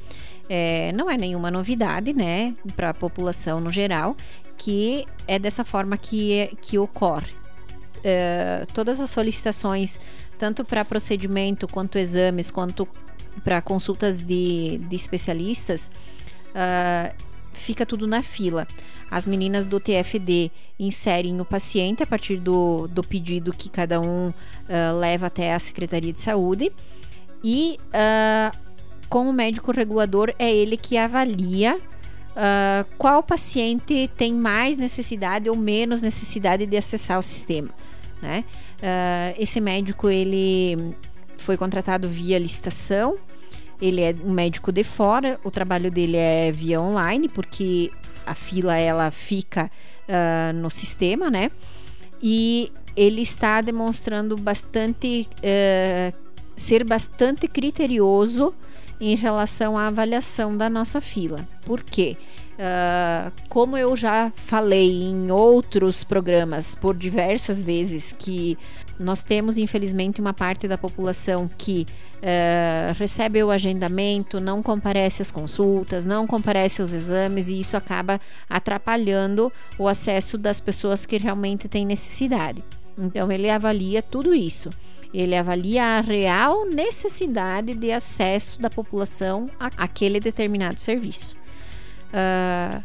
É, 0.50 0.92
não 0.94 1.10
é 1.10 1.18
nenhuma 1.18 1.52
novidade, 1.52 2.14
né, 2.14 2.56
para 2.76 2.92
a 2.92 2.94
população 2.94 3.60
no 3.60 3.72
geral, 3.72 4.16
que 4.58 5.06
é 5.28 5.38
dessa 5.38 5.64
forma 5.64 5.98
que, 5.98 6.50
que 6.62 6.78
ocorre. 6.78 7.34
É, 8.04 8.66
todas 8.74 9.02
as 9.02 9.10
solicitações, 9.10 10.00
tanto 10.38 10.64
para 10.64 10.86
procedimento, 10.86 11.68
quanto 11.68 11.98
exames, 11.98 12.50
quanto 12.50 12.88
para 13.44 13.62
consultas 13.62 14.20
de, 14.20 14.80
de 14.90 14.96
especialistas, 14.96 15.90
uh, 16.50 17.14
fica 17.54 17.86
tudo 17.86 18.08
na 18.08 18.24
fila. 18.24 18.68
As 19.10 19.26
meninas 19.26 19.64
do 19.64 19.80
TFD 19.80 20.52
inserem 20.78 21.40
o 21.40 21.46
paciente 21.46 22.04
a 22.04 22.08
partir 22.08 22.38
do, 22.38 22.88
do 22.88 23.04
pedido 23.04 23.54
que 23.54 23.70
cada 23.70 24.02
um 24.02 24.30
uh, 24.30 25.00
leva 25.00 25.28
até 25.28 25.54
a 25.54 25.60
Secretaria 25.60 26.12
de 26.12 26.22
Saúde 26.22 26.72
e 27.44 27.78
uh, 27.88 28.67
com 29.10 29.30
o 29.30 29.34
médico 29.34 29.72
regulador 29.72 30.34
é 30.38 30.54
ele 30.54 30.78
que 30.78 30.98
avalia 30.98 31.78
uh, 32.38 32.86
qual 32.98 33.24
paciente 33.24 34.10
tem 34.16 34.34
mais 34.34 34.78
necessidade 34.78 35.50
ou 35.50 35.56
menos 35.56 36.02
necessidade 36.02 36.66
de 36.66 36.78
acessar 36.78 37.18
o 37.18 37.24
sistema. 37.24 37.70
Né? 38.22 38.44
Uh, 38.78 39.36
esse 39.42 39.60
médico 39.60 40.10
ele 40.10 40.94
foi 41.38 41.58
contratado 41.58 42.08
via 42.08 42.38
licitação. 42.38 43.18
Ele 43.82 44.02
é 44.02 44.16
um 44.24 44.32
médico 44.32 44.72
de 44.72 44.84
fora. 44.84 45.40
O 45.44 45.52
trabalho 45.52 45.92
dele 45.92 46.18
é 46.18 46.52
via 46.52 46.82
online 46.82 47.28
porque 47.30 47.92
a 48.26 48.34
fila 48.34 48.78
ela 48.78 49.12
fica 49.12 49.70
uh, 50.10 50.54
no 50.54 50.70
sistema, 50.70 51.30
né? 51.30 51.52
E 52.22 52.72
ele 52.96 53.22
está 53.22 53.62
demonstrando 53.62 54.36
bastante 54.36 55.30
ser 56.56 56.84
bastante 56.84 57.48
criterioso 57.48 58.56
em 59.00 59.16
relação 59.16 59.78
à 59.78 59.88
avaliação 59.88 60.58
da 60.58 60.70
nossa 60.70 61.00
fila. 61.00 61.48
Por 61.66 61.84
quê? 61.84 62.18
Uh, 62.58 63.32
como 63.50 63.78
eu 63.78 63.96
já 63.96 64.32
falei 64.36 65.04
em 65.04 65.30
outros 65.30 66.04
programas 66.04 66.74
por 66.74 66.96
diversas 66.96 67.62
vezes, 67.62 68.16
que 68.18 68.58
nós 69.00 69.24
temos 69.24 69.60
infelizmente 69.60 70.20
uma 70.20 70.34
parte 70.34 70.68
da 70.68 70.76
população 70.76 71.48
que 71.56 71.86
uh, 72.16 72.98
recebe 72.98 73.44
o 73.44 73.52
agendamento, 73.52 74.42
não 74.42 74.64
comparece 74.64 75.22
às 75.22 75.32
consultas, 75.32 76.04
não 76.04 76.26
comparece 76.26 76.82
aos 76.82 76.94
exames 76.94 77.50
e 77.50 77.60
isso 77.60 77.78
acaba 77.78 78.20
atrapalhando 78.50 79.52
o 79.78 79.88
acesso 79.88 80.36
das 80.36 80.60
pessoas 80.60 81.06
que 81.06 81.18
realmente 81.18 81.68
têm 81.68 81.86
necessidade. 81.86 82.64
Então 82.98 83.32
ele 83.32 83.50
avalia 83.50 84.02
tudo 84.02 84.34
isso. 84.34 84.70
Ele 85.14 85.36
avalia 85.36 85.84
a 85.84 86.02
real 86.02 86.66
necessidade 86.66 87.74
de 87.74 87.92
acesso 87.92 88.62
da 88.62 88.70
população 88.70 89.50
àquele 89.60 90.20
determinado 90.20 90.80
serviço. 90.82 91.36
Uh, 92.08 92.84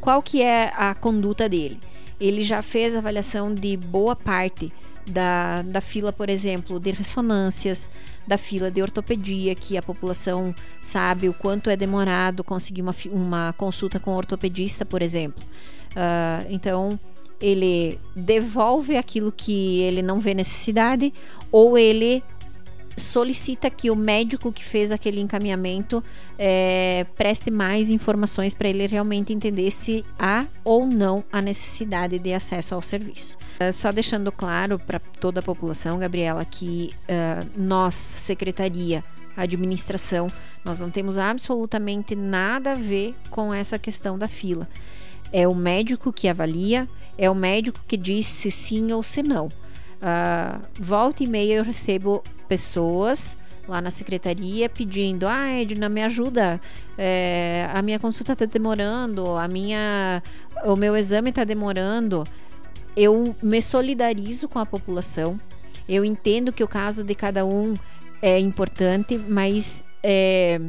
qual 0.00 0.20
que 0.20 0.42
é 0.42 0.72
a 0.76 0.94
conduta 0.94 1.48
dele? 1.48 1.78
Ele 2.20 2.42
já 2.42 2.60
fez 2.60 2.96
avaliação 2.96 3.54
de 3.54 3.76
boa 3.76 4.16
parte 4.16 4.72
da, 5.06 5.62
da 5.62 5.80
fila, 5.80 6.12
por 6.12 6.28
exemplo, 6.28 6.78
de 6.78 6.90
ressonâncias, 6.90 7.90
da 8.26 8.38
fila 8.38 8.70
de 8.70 8.82
ortopedia, 8.82 9.54
que 9.54 9.76
a 9.76 9.82
população 9.82 10.54
sabe 10.80 11.28
o 11.28 11.34
quanto 11.34 11.70
é 11.70 11.76
demorado 11.76 12.44
conseguir 12.44 12.82
uma, 12.82 12.94
uma 13.06 13.52
consulta 13.56 13.98
com 13.98 14.12
um 14.12 14.16
ortopedista, 14.16 14.84
por 14.84 15.02
exemplo. 15.02 15.42
Uh, 15.90 16.46
então, 16.48 16.98
ele 17.42 17.98
devolve 18.14 18.96
aquilo 18.96 19.32
que 19.32 19.80
ele 19.80 20.00
não 20.00 20.20
vê 20.20 20.32
necessidade 20.32 21.12
ou 21.50 21.76
ele 21.76 22.22
solicita 22.96 23.70
que 23.70 23.90
o 23.90 23.96
médico 23.96 24.52
que 24.52 24.64
fez 24.64 24.92
aquele 24.92 25.20
encaminhamento 25.20 26.02
é, 26.38 27.06
preste 27.16 27.50
mais 27.50 27.90
informações 27.90 28.54
para 28.54 28.68
ele 28.68 28.86
realmente 28.86 29.32
entender 29.32 29.70
se 29.70 30.04
há 30.18 30.46
ou 30.64 30.86
não 30.86 31.24
a 31.32 31.40
necessidade 31.40 32.18
de 32.18 32.32
acesso 32.32 32.74
ao 32.74 32.82
serviço. 32.82 33.36
Uh, 33.60 33.72
só 33.72 33.90
deixando 33.92 34.30
claro 34.30 34.78
para 34.78 34.98
toda 34.98 35.40
a 35.40 35.42
população, 35.42 35.98
Gabriela, 35.98 36.44
que 36.44 36.90
uh, 37.04 37.48
nós, 37.56 37.94
secretaria, 37.94 39.02
administração, 39.36 40.30
nós 40.64 40.78
não 40.78 40.90
temos 40.90 41.18
absolutamente 41.18 42.14
nada 42.14 42.72
a 42.72 42.76
ver 42.76 43.14
com 43.30 43.52
essa 43.52 43.78
questão 43.78 44.18
da 44.18 44.28
fila. 44.28 44.68
É 45.32 45.48
o 45.48 45.54
médico 45.54 46.12
que 46.12 46.28
avalia, 46.28 46.86
é 47.16 47.28
o 47.30 47.34
médico 47.34 47.80
que 47.86 47.96
diz 47.96 48.26
se 48.26 48.50
sim 48.50 48.92
ou 48.92 49.02
se 49.02 49.22
não. 49.22 49.46
Uh, 49.46 50.60
volta 50.78 51.22
e 51.22 51.26
meia 51.26 51.54
eu 51.54 51.64
recebo 51.64 52.22
pessoas 52.48 53.36
lá 53.68 53.80
na 53.80 53.90
secretaria 53.90 54.68
pedindo: 54.68 55.26
Ah, 55.26 55.50
Edna, 55.50 55.88
me 55.88 56.02
ajuda. 56.02 56.60
É, 56.98 57.68
a 57.72 57.80
minha 57.82 57.98
consulta 57.98 58.32
está 58.32 58.44
demorando, 58.44 59.36
a 59.36 59.48
minha, 59.48 60.22
o 60.64 60.76
meu 60.76 60.96
exame 60.96 61.30
está 61.30 61.44
demorando. 61.44 62.24
Eu 62.96 63.34
me 63.42 63.62
solidarizo 63.62 64.48
com 64.48 64.58
a 64.58 64.66
população. 64.66 65.40
Eu 65.88 66.04
entendo 66.04 66.52
que 66.52 66.62
o 66.62 66.68
caso 66.68 67.02
de 67.02 67.14
cada 67.14 67.44
um 67.44 67.74
é 68.20 68.38
importante, 68.38 69.16
mas 69.16 69.82
é, 70.02 70.60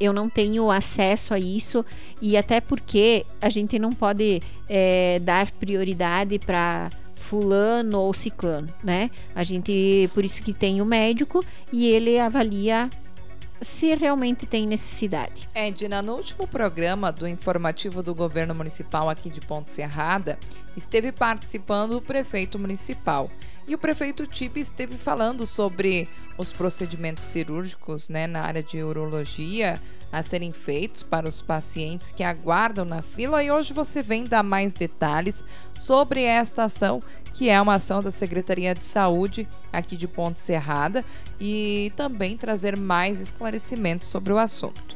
eu 0.00 0.12
não 0.12 0.28
tenho 0.28 0.70
acesso 0.70 1.34
a 1.34 1.38
isso 1.38 1.84
e 2.20 2.36
até 2.36 2.60
porque 2.60 3.24
a 3.40 3.48
gente 3.48 3.78
não 3.78 3.92
pode 3.92 4.40
é, 4.68 5.18
dar 5.20 5.50
prioridade 5.52 6.38
para 6.38 6.90
fulano 7.14 8.00
ou 8.00 8.12
ciclano, 8.12 8.68
né? 8.82 9.10
A 9.34 9.42
gente, 9.42 10.10
por 10.12 10.24
isso 10.24 10.42
que 10.42 10.52
tem 10.52 10.82
o 10.82 10.84
médico 10.84 11.44
e 11.72 11.86
ele 11.86 12.18
avalia 12.18 12.90
se 13.60 13.94
realmente 13.94 14.44
tem 14.46 14.66
necessidade. 14.66 15.48
Edna, 15.54 16.02
no 16.02 16.14
último 16.14 16.46
programa 16.46 17.10
do 17.10 17.26
informativo 17.26 18.02
do 18.02 18.14
governo 18.14 18.54
municipal 18.54 19.08
aqui 19.08 19.30
de 19.30 19.40
Ponte 19.40 19.72
Serrada, 19.72 20.38
esteve 20.76 21.10
participando 21.12 21.94
o 21.94 22.02
prefeito 22.02 22.58
municipal. 22.58 23.30
E 23.66 23.74
o 23.74 23.78
prefeito 23.78 24.26
Tipe 24.26 24.60
esteve 24.60 24.96
falando 24.96 25.46
sobre 25.46 26.06
os 26.36 26.52
procedimentos 26.52 27.24
cirúrgicos 27.24 28.10
né, 28.10 28.26
na 28.26 28.42
área 28.42 28.62
de 28.62 28.82
urologia 28.82 29.80
a 30.12 30.22
serem 30.22 30.52
feitos 30.52 31.02
para 31.02 31.26
os 31.26 31.40
pacientes 31.40 32.12
que 32.12 32.22
aguardam 32.22 32.84
na 32.84 33.00
fila. 33.00 33.42
E 33.42 33.50
hoje 33.50 33.72
você 33.72 34.02
vem 34.02 34.24
dar 34.24 34.42
mais 34.42 34.74
detalhes 34.74 35.42
sobre 35.80 36.22
esta 36.22 36.64
ação, 36.64 37.02
que 37.32 37.48
é 37.48 37.60
uma 37.60 37.76
ação 37.76 38.02
da 38.02 38.10
Secretaria 38.10 38.74
de 38.74 38.84
Saúde 38.84 39.48
aqui 39.72 39.96
de 39.96 40.06
Ponte 40.06 40.40
Serrada, 40.40 41.02
e 41.40 41.90
também 41.96 42.36
trazer 42.36 42.76
mais 42.76 43.18
esclarecimentos 43.18 44.08
sobre 44.08 44.32
o 44.32 44.38
assunto. 44.38 44.94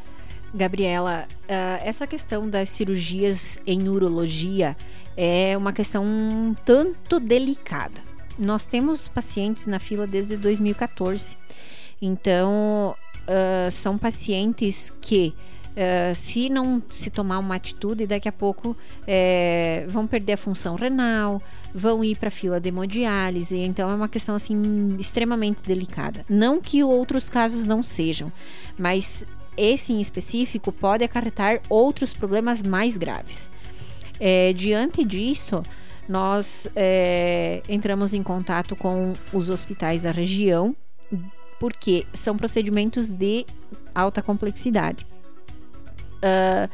Gabriela, 0.54 1.26
uh, 1.44 1.84
essa 1.84 2.06
questão 2.06 2.48
das 2.48 2.68
cirurgias 2.68 3.58
em 3.66 3.88
urologia 3.88 4.76
é 5.16 5.56
uma 5.56 5.72
questão 5.72 6.04
um 6.04 6.54
tanto 6.64 7.18
delicada. 7.18 8.07
Nós 8.38 8.66
temos 8.66 9.08
pacientes 9.08 9.66
na 9.66 9.78
fila 9.78 10.06
desde 10.06 10.36
2014, 10.36 11.36
então 12.00 12.94
uh, 13.26 13.70
são 13.70 13.98
pacientes 13.98 14.92
que 15.00 15.34
Uh, 15.78 16.12
se 16.12 16.48
não 16.48 16.82
se 16.88 17.08
tomar 17.08 17.38
uma 17.38 17.54
atitude, 17.54 18.04
daqui 18.04 18.28
a 18.28 18.32
pouco 18.32 18.76
é, 19.06 19.84
vão 19.86 20.08
perder 20.08 20.32
a 20.32 20.36
função 20.36 20.74
renal, 20.74 21.40
vão 21.72 22.02
ir 22.02 22.16
para 22.16 22.26
a 22.26 22.32
fila 22.32 22.60
de 22.60 22.68
hemodiálise. 22.68 23.56
Então 23.56 23.88
é 23.88 23.94
uma 23.94 24.08
questão 24.08 24.34
assim 24.34 24.96
extremamente 24.98 25.62
delicada. 25.62 26.24
Não 26.28 26.60
que 26.60 26.82
outros 26.82 27.28
casos 27.28 27.64
não 27.64 27.80
sejam, 27.80 28.32
mas 28.76 29.24
esse 29.56 29.92
em 29.92 30.00
específico 30.00 30.72
pode 30.72 31.04
acarretar 31.04 31.60
outros 31.68 32.12
problemas 32.12 32.60
mais 32.60 32.96
graves. 32.96 33.48
É, 34.18 34.52
diante 34.52 35.04
disso, 35.04 35.62
nós 36.08 36.68
é, 36.74 37.62
entramos 37.68 38.14
em 38.14 38.22
contato 38.22 38.74
com 38.74 39.14
os 39.32 39.50
hospitais 39.50 40.02
da 40.02 40.10
região, 40.10 40.74
porque 41.60 42.06
são 42.12 42.36
procedimentos 42.36 43.10
de 43.10 43.44
alta 43.94 44.22
complexidade. 44.22 45.06
Uh, 46.18 46.68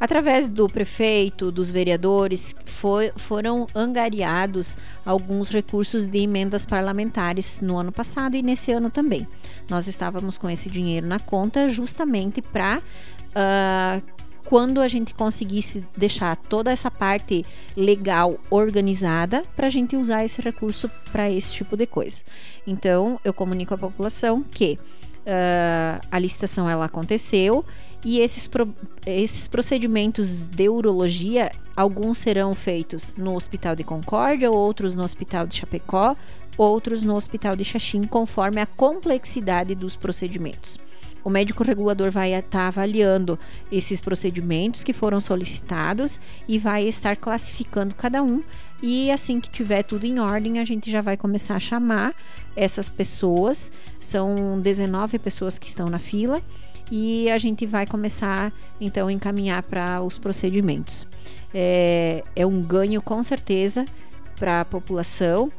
Através 0.00 0.48
do 0.48 0.68
prefeito, 0.68 1.50
dos 1.50 1.70
vereadores, 1.70 2.54
foi, 2.64 3.12
foram 3.16 3.66
angariados 3.74 4.76
alguns 5.04 5.50
recursos 5.50 6.06
de 6.06 6.18
emendas 6.18 6.64
parlamentares 6.64 7.60
no 7.60 7.76
ano 7.76 7.90
passado 7.90 8.36
e 8.36 8.42
nesse 8.42 8.70
ano 8.70 8.90
também. 8.90 9.26
Nós 9.68 9.88
estávamos 9.88 10.38
com 10.38 10.48
esse 10.48 10.70
dinheiro 10.70 11.06
na 11.06 11.18
conta 11.18 11.68
justamente 11.68 12.40
para. 12.40 12.78
Uh, 12.78 13.32
ah, 13.34 14.00
quando 14.48 14.80
a 14.80 14.88
gente 14.88 15.12
conseguisse 15.12 15.84
deixar 15.94 16.34
toda 16.34 16.72
essa 16.72 16.90
parte 16.90 17.44
legal 17.76 18.38
organizada 18.48 19.42
para 19.54 19.66
a 19.66 19.70
gente 19.70 19.94
usar 19.94 20.24
esse 20.24 20.40
recurso 20.40 20.90
para 21.12 21.30
esse 21.30 21.52
tipo 21.52 21.76
de 21.76 21.86
coisa. 21.86 22.22
Então, 22.66 23.20
eu 23.22 23.34
comunico 23.34 23.74
à 23.74 23.78
população 23.78 24.42
que 24.42 24.78
uh, 24.80 26.00
a 26.10 26.18
licitação 26.18 26.68
ela 26.68 26.86
aconteceu 26.86 27.62
e 28.02 28.20
esses, 28.20 28.48
pro, 28.48 28.74
esses 29.04 29.46
procedimentos 29.48 30.48
de 30.48 30.66
urologia, 30.66 31.50
alguns 31.76 32.16
serão 32.16 32.54
feitos 32.54 33.14
no 33.18 33.36
Hospital 33.36 33.76
de 33.76 33.84
Concórdia, 33.84 34.50
outros 34.50 34.94
no 34.94 35.04
Hospital 35.04 35.46
de 35.46 35.56
Chapecó, 35.56 36.16
outros 36.56 37.02
no 37.02 37.14
Hospital 37.16 37.54
de 37.54 37.64
Xaxim, 37.64 38.04
conforme 38.04 38.62
a 38.62 38.66
complexidade 38.66 39.74
dos 39.74 39.94
procedimentos. 39.94 40.78
O 41.24 41.30
médico 41.30 41.62
regulador 41.62 42.10
vai 42.10 42.34
estar 42.34 42.68
avaliando 42.68 43.38
esses 43.70 44.00
procedimentos 44.00 44.84
que 44.84 44.92
foram 44.92 45.20
solicitados 45.20 46.18
e 46.46 46.58
vai 46.58 46.86
estar 46.86 47.16
classificando 47.16 47.94
cada 47.94 48.22
um. 48.22 48.42
E 48.82 49.10
assim 49.10 49.40
que 49.40 49.50
tiver 49.50 49.82
tudo 49.82 50.06
em 50.06 50.18
ordem, 50.20 50.58
a 50.58 50.64
gente 50.64 50.90
já 50.90 51.00
vai 51.00 51.16
começar 51.16 51.56
a 51.56 51.60
chamar 51.60 52.14
essas 52.54 52.88
pessoas. 52.88 53.72
São 54.00 54.60
19 54.60 55.18
pessoas 55.18 55.58
que 55.58 55.66
estão 55.66 55.88
na 55.88 55.98
fila 55.98 56.40
e 56.90 57.30
a 57.30 57.38
gente 57.38 57.66
vai 57.66 57.86
começar 57.86 58.52
então 58.80 59.08
a 59.08 59.12
encaminhar 59.12 59.62
para 59.62 60.00
os 60.02 60.18
procedimentos. 60.18 61.06
É, 61.52 62.22
é, 62.36 62.46
um 62.46 62.62
ganho 62.62 63.02
com 63.02 63.22
certeza 63.22 63.84
para 64.36 64.60
a 64.60 64.64
população 64.64 65.50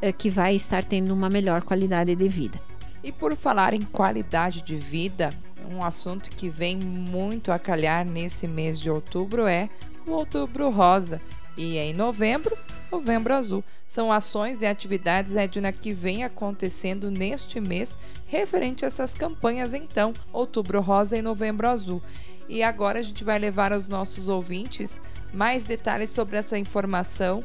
é, 0.00 0.12
que 0.12 0.30
vai 0.30 0.54
estar 0.54 0.82
tendo 0.84 1.12
uma 1.12 1.28
melhor 1.28 1.62
qualidade 1.62 2.14
de 2.14 2.28
vida. 2.28 2.58
E 3.02 3.10
por 3.10 3.36
falar 3.36 3.74
em 3.74 3.82
qualidade 3.82 4.62
de 4.62 4.76
vida, 4.76 5.32
um 5.68 5.82
assunto 5.82 6.30
que 6.30 6.48
vem 6.48 6.76
muito 6.76 7.50
a 7.50 7.58
calhar 7.58 8.06
nesse 8.06 8.46
mês 8.46 8.78
de 8.78 8.90
outubro 8.90 9.46
é 9.46 9.68
o 10.06 10.12
Outubro 10.12 10.70
Rosa. 10.70 11.20
E 11.56 11.76
em 11.78 11.92
novembro, 11.92 12.56
Novembro 12.92 13.34
Azul. 13.34 13.64
São 13.88 14.12
ações 14.12 14.60
e 14.60 14.66
atividades, 14.66 15.34
Edna, 15.34 15.72
que 15.72 15.92
vem 15.94 16.24
acontecendo 16.24 17.10
neste 17.10 17.58
mês 17.60 17.98
referente 18.26 18.84
a 18.84 18.88
essas 18.88 19.14
campanhas, 19.14 19.72
então, 19.72 20.12
Outubro 20.32 20.80
Rosa 20.80 21.16
e 21.16 21.22
Novembro 21.22 21.66
Azul. 21.66 22.02
E 22.48 22.62
agora 22.62 22.98
a 22.98 23.02
gente 23.02 23.24
vai 23.24 23.38
levar 23.38 23.72
aos 23.72 23.88
nossos 23.88 24.28
ouvintes 24.28 25.00
mais 25.32 25.64
detalhes 25.64 26.10
sobre 26.10 26.36
essa 26.36 26.58
informação 26.58 27.42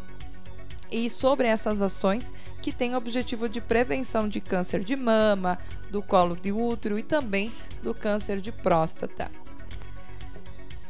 e 0.92 1.10
sobre 1.10 1.48
essas 1.48 1.82
ações 1.82 2.32
que 2.62 2.72
têm 2.72 2.94
o 2.94 2.98
objetivo 2.98 3.48
de 3.48 3.62
prevenção 3.62 4.28
de 4.28 4.40
câncer 4.40 4.84
de 4.84 4.96
mama, 4.96 5.58
do 5.92 6.02
colo 6.02 6.36
de 6.36 6.52
útero 6.52 6.98
e 6.98 7.04
também 7.04 7.52
do 7.84 7.94
câncer 7.94 8.40
de 8.40 8.52
próstata. 8.52 9.30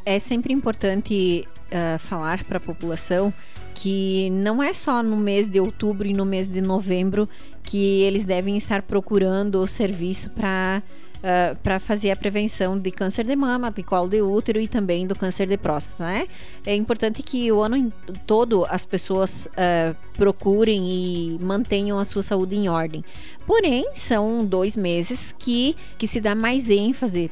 É 0.05 0.19
sempre 0.19 0.53
importante 0.53 1.47
uh, 1.67 1.99
falar 1.99 2.43
para 2.45 2.57
a 2.57 2.61
população 2.61 3.33
que 3.75 4.29
não 4.31 4.63
é 4.63 4.73
só 4.73 5.03
no 5.03 5.17
mês 5.17 5.47
de 5.47 5.59
outubro 5.59 6.07
e 6.07 6.13
no 6.13 6.25
mês 6.25 6.47
de 6.47 6.61
novembro 6.61 7.29
que 7.61 8.01
eles 8.01 8.25
devem 8.25 8.57
estar 8.57 8.81
procurando 8.81 9.61
o 9.61 9.67
serviço 9.67 10.31
para 10.31 10.81
uh, 11.17 11.53
ah, 11.53 11.57
para 11.61 11.79
fazer 11.79 12.11
a 12.11 12.15
prevenção 12.15 12.77
de 12.77 12.91
câncer 12.91 13.25
de 13.25 13.35
mama, 13.35 13.71
de 13.71 13.83
colo 13.83 14.07
de 14.07 14.21
útero 14.21 14.59
e 14.59 14.67
também 14.67 15.05
do 15.05 15.15
câncer 15.15 15.47
de 15.47 15.57
próstata, 15.57 16.05
né? 16.05 16.27
É 16.65 16.75
importante 16.75 17.21
que 17.23 17.51
o 17.51 17.61
ano 17.61 17.91
todo 18.25 18.65
as 18.69 18.85
pessoas 18.85 19.47
uh, 19.47 19.95
procurem 20.13 20.87
e 20.87 21.37
mantenham 21.41 21.99
a 21.99 22.05
sua 22.05 22.21
saúde 22.21 22.55
em 22.55 22.67
ordem. 22.67 23.03
Porém, 23.45 23.89
são 23.93 24.45
dois 24.45 24.75
meses 24.75 25.33
que, 25.37 25.75
que 25.97 26.07
se 26.07 26.19
dá 26.19 26.35
mais 26.35 26.69
ênfase, 26.69 27.31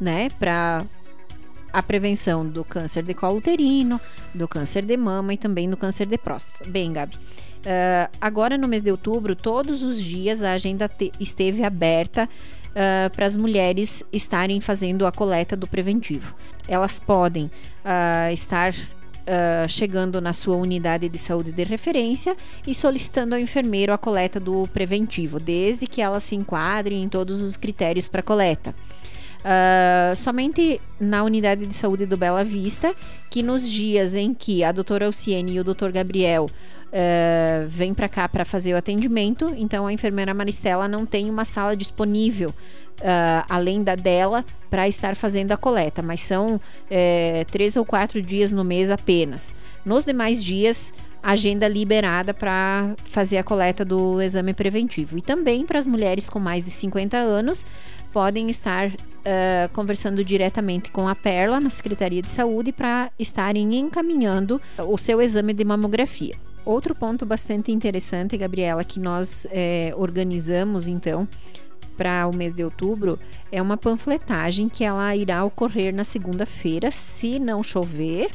né, 0.00 0.28
para 0.38 0.84
a 1.72 1.82
prevenção 1.82 2.46
do 2.46 2.64
câncer 2.64 3.02
de 3.02 3.14
colo 3.14 3.38
uterino, 3.38 4.00
do 4.34 4.46
câncer 4.46 4.84
de 4.84 4.96
mama 4.96 5.32
e 5.32 5.36
também 5.36 5.70
do 5.70 5.76
câncer 5.76 6.06
de 6.06 6.18
próstata. 6.18 6.68
Bem, 6.68 6.92
Gabi, 6.92 7.16
uh, 7.16 8.10
agora 8.20 8.58
no 8.58 8.68
mês 8.68 8.82
de 8.82 8.90
outubro, 8.90 9.34
todos 9.34 9.82
os 9.82 10.00
dias 10.00 10.44
a 10.44 10.52
agenda 10.52 10.90
esteve 11.18 11.64
aberta 11.64 12.28
uh, 12.72 13.10
para 13.10 13.26
as 13.26 13.36
mulheres 13.36 14.04
estarem 14.12 14.60
fazendo 14.60 15.06
a 15.06 15.12
coleta 15.12 15.56
do 15.56 15.66
preventivo. 15.66 16.34
Elas 16.66 16.98
podem 16.98 17.46
uh, 17.46 18.32
estar 18.32 18.74
Uh, 19.22 19.68
chegando 19.68 20.20
na 20.20 20.32
sua 20.32 20.56
unidade 20.56 21.08
de 21.08 21.16
saúde 21.16 21.52
de 21.52 21.62
referência 21.62 22.36
e 22.66 22.74
solicitando 22.74 23.36
ao 23.36 23.40
enfermeiro 23.40 23.92
a 23.92 23.96
coleta 23.96 24.40
do 24.40 24.66
preventivo, 24.72 25.38
desde 25.38 25.86
que 25.86 26.02
elas 26.02 26.24
se 26.24 26.34
enquadrem 26.34 27.04
em 27.04 27.08
todos 27.08 27.40
os 27.40 27.56
critérios 27.56 28.08
para 28.08 28.20
coleta. 28.20 28.74
Uh, 29.42 30.14
somente 30.14 30.80
na 31.00 31.24
unidade 31.24 31.66
de 31.66 31.74
saúde 31.74 32.06
do 32.06 32.16
Bela 32.16 32.44
Vista, 32.44 32.94
que 33.28 33.42
nos 33.42 33.68
dias 33.68 34.14
em 34.14 34.32
que 34.32 34.62
a 34.62 34.70
doutora 34.70 35.06
Alciene 35.06 35.54
e 35.54 35.60
o 35.60 35.64
doutor 35.64 35.90
Gabriel 35.90 36.46
uh, 36.46 37.66
vêm 37.66 37.92
para 37.92 38.08
cá 38.08 38.28
para 38.28 38.44
fazer 38.44 38.74
o 38.74 38.76
atendimento, 38.76 39.52
então 39.56 39.86
a 39.86 39.92
enfermeira 39.92 40.32
Maristela 40.32 40.86
não 40.86 41.04
tem 41.04 41.28
uma 41.28 41.44
sala 41.44 41.76
disponível 41.76 42.50
uh, 42.50 43.44
além 43.48 43.82
da 43.82 43.94
dela 43.94 44.44
para 44.70 44.88
estar 44.88 45.16
fazendo 45.16 45.52
a 45.52 45.56
coleta, 45.56 46.02
mas 46.02 46.20
são 46.20 46.56
uh, 46.56 47.44
três 47.50 47.76
ou 47.76 47.84
quatro 47.84 48.22
dias 48.22 48.52
no 48.52 48.64
mês 48.64 48.90
apenas. 48.90 49.54
Nos 49.84 50.04
demais 50.04 50.42
dias, 50.42 50.92
agenda 51.22 51.68
liberada 51.68 52.32
para 52.32 52.94
fazer 53.04 53.38
a 53.38 53.44
coleta 53.44 53.84
do 53.84 54.20
exame 54.20 54.54
preventivo. 54.54 55.18
E 55.18 55.22
também 55.22 55.66
para 55.66 55.78
as 55.78 55.86
mulheres 55.86 56.28
com 56.28 56.38
mais 56.38 56.64
de 56.64 56.70
50 56.70 57.16
anos, 57.16 57.66
podem 58.12 58.48
estar 58.48 58.90
uh, 59.22 59.72
conversando 59.72 60.24
diretamente 60.24 60.90
com 60.90 61.08
a 61.08 61.14
Perla 61.14 61.60
na 61.60 61.70
Secretaria 61.70 62.22
de 62.22 62.30
Saúde 62.30 62.72
para 62.72 63.10
estarem 63.18 63.74
encaminhando 63.76 64.60
o 64.78 64.98
seu 64.98 65.20
exame 65.20 65.52
de 65.52 65.64
mamografia. 65.64 66.34
Outro 66.64 66.94
ponto 66.94 67.26
bastante 67.26 67.72
interessante, 67.72 68.36
Gabriela, 68.36 68.84
que 68.84 69.00
nós 69.00 69.46
é, 69.50 69.92
organizamos 69.96 70.86
então 70.86 71.26
para 71.96 72.26
o 72.26 72.34
mês 72.34 72.54
de 72.54 72.64
outubro 72.64 73.18
é 73.50 73.60
uma 73.60 73.76
panfletagem 73.76 74.68
que 74.68 74.84
ela 74.84 75.14
irá 75.14 75.44
ocorrer 75.44 75.94
na 75.94 76.04
segunda-feira, 76.04 76.90
se 76.90 77.38
não 77.38 77.62
chover. 77.62 78.30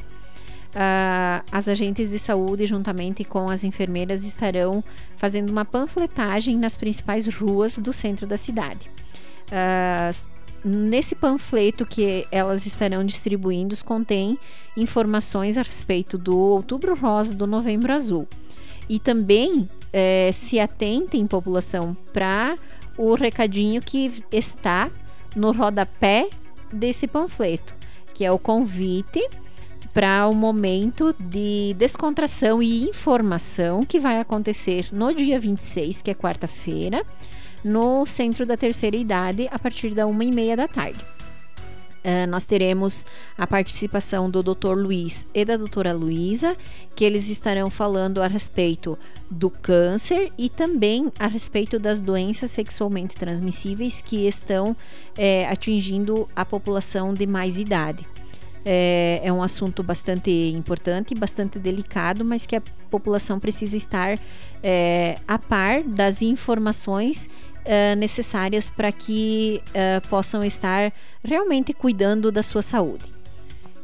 Uh, 0.67 1.41
as 1.51 1.67
agentes 1.67 2.11
de 2.11 2.19
saúde, 2.19 2.67
juntamente 2.67 3.23
com 3.23 3.49
as 3.49 3.63
enfermeiras, 3.63 4.23
estarão 4.23 4.83
fazendo 5.15 5.49
uma 5.49 5.65
panfletagem 5.65 6.55
nas 6.57 6.77
principais 6.77 7.25
ruas 7.27 7.79
do 7.79 7.91
centro 7.91 8.27
da 8.27 8.37
cidade. 8.37 8.91
Uh, 9.47 10.36
nesse 10.63 11.15
panfleto 11.15 11.85
que 11.85 12.27
elas 12.31 12.65
estarão 12.65 13.05
distribuindo 13.05 13.75
contém 13.83 14.37
informações 14.75 15.57
a 15.57 15.61
respeito 15.61 16.17
do 16.17 16.37
Outubro 16.37 16.95
Rosa, 16.95 17.33
do 17.33 17.47
Novembro 17.47 17.93
Azul. 17.93 18.27
E 18.89 18.99
também 18.99 19.67
é, 19.91 20.31
se 20.31 20.59
atentem, 20.59 21.27
população, 21.27 21.95
para 22.13 22.57
o 22.97 23.13
recadinho 23.15 23.81
que 23.81 24.23
está 24.31 24.89
no 25.35 25.51
rodapé 25.51 26.29
desse 26.71 27.07
panfleto, 27.07 27.75
que 28.13 28.25
é 28.25 28.31
o 28.31 28.39
convite 28.39 29.27
para 29.93 30.27
o 30.27 30.31
um 30.31 30.35
momento 30.35 31.15
de 31.19 31.75
descontração 31.77 32.61
e 32.61 32.83
informação 32.83 33.83
que 33.83 33.99
vai 33.99 34.19
acontecer 34.19 34.89
no 34.91 35.13
dia 35.13 35.39
26, 35.39 36.01
que 36.01 36.11
é 36.11 36.13
quarta-feira, 36.13 37.03
no 37.63 38.05
Centro 38.05 38.45
da 38.45 38.57
Terceira 38.57 38.95
Idade, 38.95 39.47
a 39.51 39.59
partir 39.59 39.93
da 39.93 40.07
uma 40.07 40.23
e 40.23 40.31
meia 40.31 40.55
da 40.55 40.67
tarde. 40.67 40.99
Uh, 42.07 42.25
nós 42.29 42.45
teremos 42.45 43.05
a 43.37 43.45
participação 43.45 44.29
do 44.29 44.41
Dr. 44.41 44.75
Luiz 44.77 45.27
e 45.33 45.43
da 45.43 45.57
doutora 45.57 45.91
Luísa, 45.91 46.55
que 46.95 47.03
eles 47.03 47.29
estarão 47.29 47.69
falando 47.69 48.21
a 48.21 48.27
respeito 48.27 48.97
do 49.29 49.49
câncer 49.49 50.31
e 50.37 50.47
também 50.47 51.11
a 51.19 51.27
respeito 51.27 51.77
das 51.77 51.99
doenças 51.99 52.51
sexualmente 52.51 53.15
transmissíveis 53.15 54.01
que 54.01 54.25
estão 54.25 54.73
é, 55.17 55.49
atingindo 55.49 56.29
a 56.33 56.45
população 56.45 57.13
de 57.13 57.27
mais 57.27 57.57
idade. 57.57 58.07
É, 58.69 59.21
é, 59.23 59.31
um 59.31 59.41
assunto 59.41 59.81
bastante 59.81 60.29
importante, 60.53 61.15
bastante 61.15 61.57
delicado, 61.57 62.25
mas 62.25 62.45
que 62.45 62.53
a 62.53 62.61
população 62.89 63.39
precisa 63.39 63.77
estar 63.77 64.19
é, 64.61 65.17
a 65.25 65.39
par 65.39 65.83
das 65.83 66.21
informações 66.21 67.29
uh, 67.67 67.95
necessárias 67.97 68.69
para 68.69 68.91
que 68.91 69.61
uh, 69.69 70.05
possam 70.09 70.43
estar 70.43 70.91
realmente 71.23 71.73
cuidando 71.73 72.29
da 72.29 72.41
sua 72.43 72.61
saúde. 72.61 73.05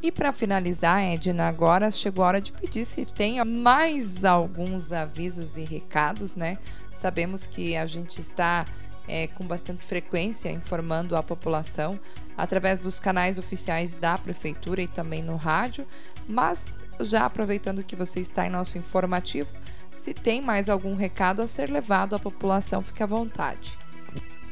E 0.01 0.11
para 0.11 0.33
finalizar, 0.33 1.01
Edna, 1.01 1.47
agora 1.47 1.89
chegou 1.89 2.25
a 2.25 2.27
hora 2.27 2.41
de 2.41 2.51
pedir 2.51 2.83
se 2.83 3.05
tem 3.05 3.43
mais 3.45 4.25
alguns 4.25 4.91
avisos 4.91 5.55
e 5.55 5.63
recados, 5.63 6.35
né? 6.35 6.57
Sabemos 6.93 7.47
que 7.47 7.77
a 7.77 7.85
gente 7.85 8.19
está 8.19 8.65
é, 9.07 9.27
com 9.27 9.45
bastante 9.45 9.85
frequência 9.85 10.49
informando 10.49 11.15
a 11.15 11.23
população 11.23 11.99
através 12.37 12.79
dos 12.79 12.99
canais 12.99 13.37
oficiais 13.37 13.95
da 13.95 14.17
prefeitura 14.17 14.81
e 14.81 14.87
também 14.87 15.21
no 15.21 15.35
rádio, 15.35 15.85
mas 16.27 16.71
já 16.99 17.25
aproveitando 17.25 17.83
que 17.83 17.95
você 17.95 18.19
está 18.19 18.45
em 18.45 18.49
nosso 18.49 18.77
informativo, 18.77 19.51
se 19.95 20.13
tem 20.13 20.41
mais 20.41 20.69
algum 20.69 20.95
recado 20.95 21.41
a 21.41 21.47
ser 21.47 21.69
levado 21.69 22.15
à 22.15 22.19
população, 22.19 22.81
fique 22.81 23.03
à 23.03 23.05
vontade. 23.05 23.77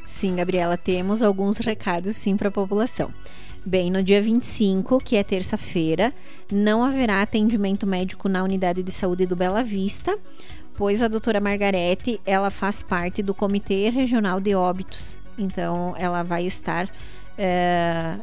Sim, 0.04 0.36
Gabriela, 0.36 0.76
temos 0.76 1.22
alguns 1.22 1.58
recados 1.58 2.16
sim 2.16 2.36
para 2.36 2.48
a 2.48 2.52
população. 2.52 3.12
Bem, 3.64 3.92
no 3.92 4.02
dia 4.02 4.20
25, 4.20 4.98
que 4.98 5.14
é 5.14 5.22
terça-feira, 5.22 6.12
não 6.50 6.82
haverá 6.82 7.22
atendimento 7.22 7.86
médico 7.86 8.28
na 8.28 8.42
unidade 8.42 8.82
de 8.82 8.90
saúde 8.90 9.24
do 9.24 9.36
Bela 9.36 9.62
Vista, 9.62 10.18
pois 10.74 11.02
a 11.02 11.08
doutora 11.08 11.40
Margarete, 11.40 12.20
ela 12.26 12.50
faz 12.50 12.82
parte 12.82 13.22
do 13.22 13.34
Comitê 13.34 13.90
Regional 13.90 14.40
de 14.40 14.54
Óbitos. 14.54 15.18
Então, 15.38 15.94
ela 15.98 16.22
vai 16.22 16.44
estar 16.44 16.88
é, 17.38 18.16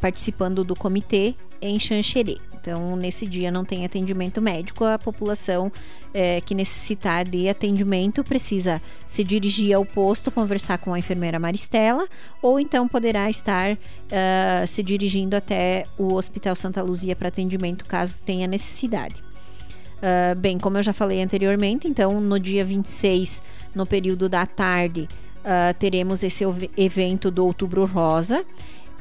participando 0.00 0.64
do 0.64 0.74
comitê 0.74 1.34
em 1.60 1.78
Xanxerê. 1.78 2.38
Então, 2.60 2.96
nesse 2.96 3.26
dia 3.26 3.50
não 3.50 3.64
tem 3.64 3.84
atendimento 3.84 4.42
médico, 4.42 4.84
a 4.84 4.98
população 4.98 5.72
é, 6.12 6.40
que 6.40 6.54
necessitar 6.54 7.24
de 7.24 7.48
atendimento 7.48 8.24
precisa 8.24 8.82
se 9.06 9.22
dirigir 9.22 9.74
ao 9.74 9.84
posto, 9.84 10.30
conversar 10.30 10.78
com 10.78 10.92
a 10.92 10.98
enfermeira 10.98 11.38
Maristela, 11.38 12.06
ou 12.42 12.58
então 12.58 12.88
poderá 12.88 13.30
estar 13.30 13.72
uh, 13.72 14.66
se 14.66 14.82
dirigindo 14.82 15.36
até 15.36 15.84
o 15.96 16.14
Hospital 16.14 16.56
Santa 16.56 16.82
Luzia 16.82 17.14
para 17.14 17.28
atendimento, 17.28 17.84
caso 17.84 18.22
tenha 18.22 18.46
necessidade. 18.46 19.27
Uh, 19.98 20.38
bem, 20.38 20.58
como 20.58 20.78
eu 20.78 20.82
já 20.82 20.92
falei 20.92 21.22
anteriormente, 21.22 21.88
então 21.88 22.20
no 22.20 22.38
dia 22.38 22.64
26, 22.64 23.42
no 23.74 23.84
período 23.84 24.28
da 24.28 24.46
tarde, 24.46 25.08
uh, 25.38 25.74
teremos 25.78 26.22
esse 26.22 26.44
evento 26.76 27.30
do 27.30 27.44
Outubro 27.44 27.84
Rosa. 27.84 28.44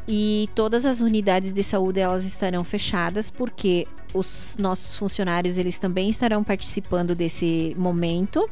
E 0.08 0.50
todas 0.56 0.86
as 0.86 1.02
unidades 1.02 1.52
de 1.52 1.62
saúde 1.62 2.00
elas 2.00 2.26
estarão 2.26 2.64
fechadas 2.64 3.30
porque 3.30 3.86
os 4.14 4.56
nossos 4.58 4.96
funcionários 4.96 5.58
eles 5.58 5.78
também 5.78 6.10
estarão 6.10 6.44
participando 6.44 7.14
desse 7.14 7.76
momento. 7.78 8.50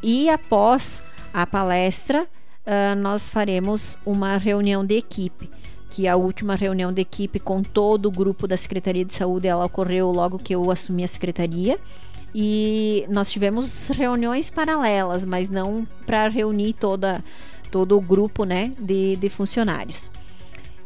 E 0.00 0.30
após 0.30 1.02
a 1.34 1.44
palestra 1.44 2.22
uh, 2.22 2.96
nós 2.96 3.28
faremos 3.28 3.98
uma 4.06 4.36
reunião 4.36 4.86
de 4.86 4.96
equipe 4.96 5.50
que 5.90 6.06
a 6.06 6.16
última 6.16 6.54
reunião 6.54 6.92
de 6.92 7.00
equipe 7.00 7.38
com 7.38 7.62
todo 7.62 8.06
o 8.06 8.10
grupo 8.10 8.46
da 8.46 8.56
Secretaria 8.56 9.04
de 9.04 9.14
Saúde 9.14 9.48
ela 9.48 9.64
ocorreu 9.64 10.10
logo 10.10 10.38
que 10.38 10.54
eu 10.54 10.70
assumi 10.70 11.04
a 11.04 11.08
secretaria. 11.08 11.78
E 12.34 13.06
nós 13.08 13.30
tivemos 13.30 13.88
reuniões 13.88 14.50
paralelas 14.50 15.24
mas 15.24 15.48
não 15.48 15.86
para 16.06 16.28
reunir 16.28 16.74
toda 16.74 17.24
todo 17.70 17.96
o 17.96 18.00
grupo 18.00 18.44
né 18.44 18.72
de, 18.78 19.16
de 19.16 19.28
funcionários. 19.28 20.10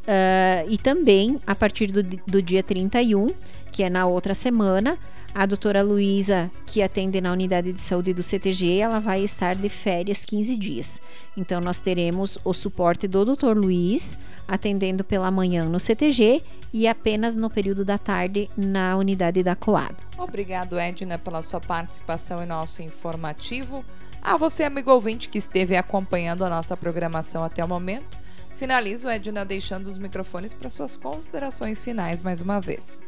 Uh, 0.02 0.66
e 0.68 0.78
também, 0.78 1.38
a 1.46 1.54
partir 1.54 1.86
do, 1.92 2.02
do 2.02 2.42
dia 2.42 2.62
31, 2.62 3.28
que 3.70 3.84
é 3.84 3.90
na 3.90 4.04
outra 4.06 4.34
semana, 4.34 4.98
a 5.34 5.46
doutora 5.46 5.82
Luísa, 5.82 6.50
que 6.66 6.82
atende 6.82 7.20
na 7.20 7.32
unidade 7.32 7.72
de 7.72 7.82
saúde 7.82 8.12
do 8.12 8.22
CTG, 8.22 8.78
ela 8.78 8.98
vai 8.98 9.22
estar 9.22 9.54
de 9.54 9.68
férias 9.68 10.24
15 10.26 10.56
dias. 10.56 11.00
Então, 11.36 11.60
nós 11.60 11.80
teremos 11.80 12.38
o 12.44 12.52
suporte 12.52 13.08
do 13.08 13.24
doutor 13.24 13.56
Luiz, 13.56 14.18
atendendo 14.46 15.02
pela 15.02 15.30
manhã 15.30 15.64
no 15.64 15.80
CTG 15.80 16.42
e 16.72 16.86
apenas 16.86 17.34
no 17.34 17.48
período 17.48 17.84
da 17.84 17.96
tarde 17.96 18.50
na 18.56 18.96
unidade 18.96 19.42
da 19.42 19.56
Coab. 19.56 19.94
Obrigado, 20.18 20.78
Edna, 20.78 21.18
pela 21.18 21.40
sua 21.40 21.60
participação 21.60 22.42
em 22.42 22.46
nosso 22.46 22.82
informativo. 22.82 23.82
A 24.20 24.36
você, 24.36 24.64
amigo 24.64 24.92
ouvinte, 24.92 25.28
que 25.28 25.38
esteve 25.38 25.76
acompanhando 25.76 26.44
a 26.44 26.50
nossa 26.50 26.76
programação 26.76 27.42
até 27.42 27.64
o 27.64 27.68
momento. 27.68 28.18
Finalizo, 28.54 29.08
Edna, 29.08 29.44
deixando 29.44 29.86
os 29.86 29.98
microfones 29.98 30.52
para 30.52 30.68
suas 30.68 30.96
considerações 30.96 31.82
finais 31.82 32.22
mais 32.22 32.42
uma 32.42 32.60
vez. 32.60 33.02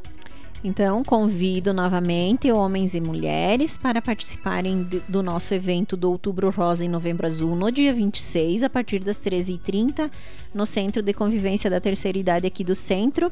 Então, 0.67 1.05
convido 1.05 1.75
novamente 1.75 2.51
homens 2.51 2.95
e 2.95 3.01
mulheres 3.01 3.77
para 3.77 4.01
participarem 4.01 4.89
do 5.07 5.23
nosso 5.23 5.53
evento 5.53 5.95
do 5.95 6.11
Outubro 6.11 6.49
Rosa 6.49 6.87
em 6.87 6.89
Novembro 6.89 7.27
Azul 7.27 7.55
no 7.55 7.71
dia 7.71 7.93
26, 7.93 8.63
a 8.63 8.71
partir 8.71 9.01
das 9.01 9.19
13h30, 9.19 10.11
no 10.55 10.65
Centro 10.65 11.03
de 11.03 11.13
Convivência 11.13 11.69
da 11.69 11.81
Terceira 11.81 12.17
Idade 12.17 12.47
aqui 12.47 12.65
do 12.65 12.75
centro. 12.75 13.31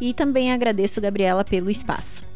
E 0.00 0.14
também 0.14 0.50
agradeço, 0.50 0.98
Gabriela, 0.98 1.44
pelo 1.44 1.68
espaço. 1.68 2.31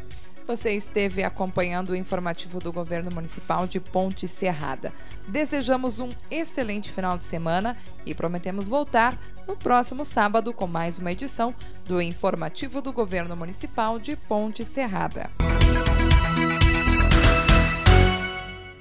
Você 0.46 0.72
esteve 0.72 1.24
acompanhando 1.24 1.90
o 1.90 1.96
informativo 1.96 2.61
do 2.61 2.72
Governo 2.72 3.11
Municipal 3.11 3.66
de 3.66 3.80
Ponte 3.80 4.28
Serrada. 4.28 4.92
Desejamos 5.26 5.98
um 5.98 6.11
excelente 6.30 6.92
final 6.92 7.18
de 7.18 7.24
semana 7.24 7.76
e 8.04 8.14
prometemos 8.14 8.68
voltar 8.68 9.18
no 9.48 9.56
próximo 9.56 10.04
sábado 10.04 10.52
com 10.52 10.66
mais 10.66 10.98
uma 10.98 11.11
edição 11.11 11.54
do 11.85 12.00
informativo 12.00 12.80
do 12.80 12.92
Governo 12.92 13.37
Municipal 13.37 13.98
de 13.98 14.14
Ponte 14.16 14.64
Serrada. 14.64 15.30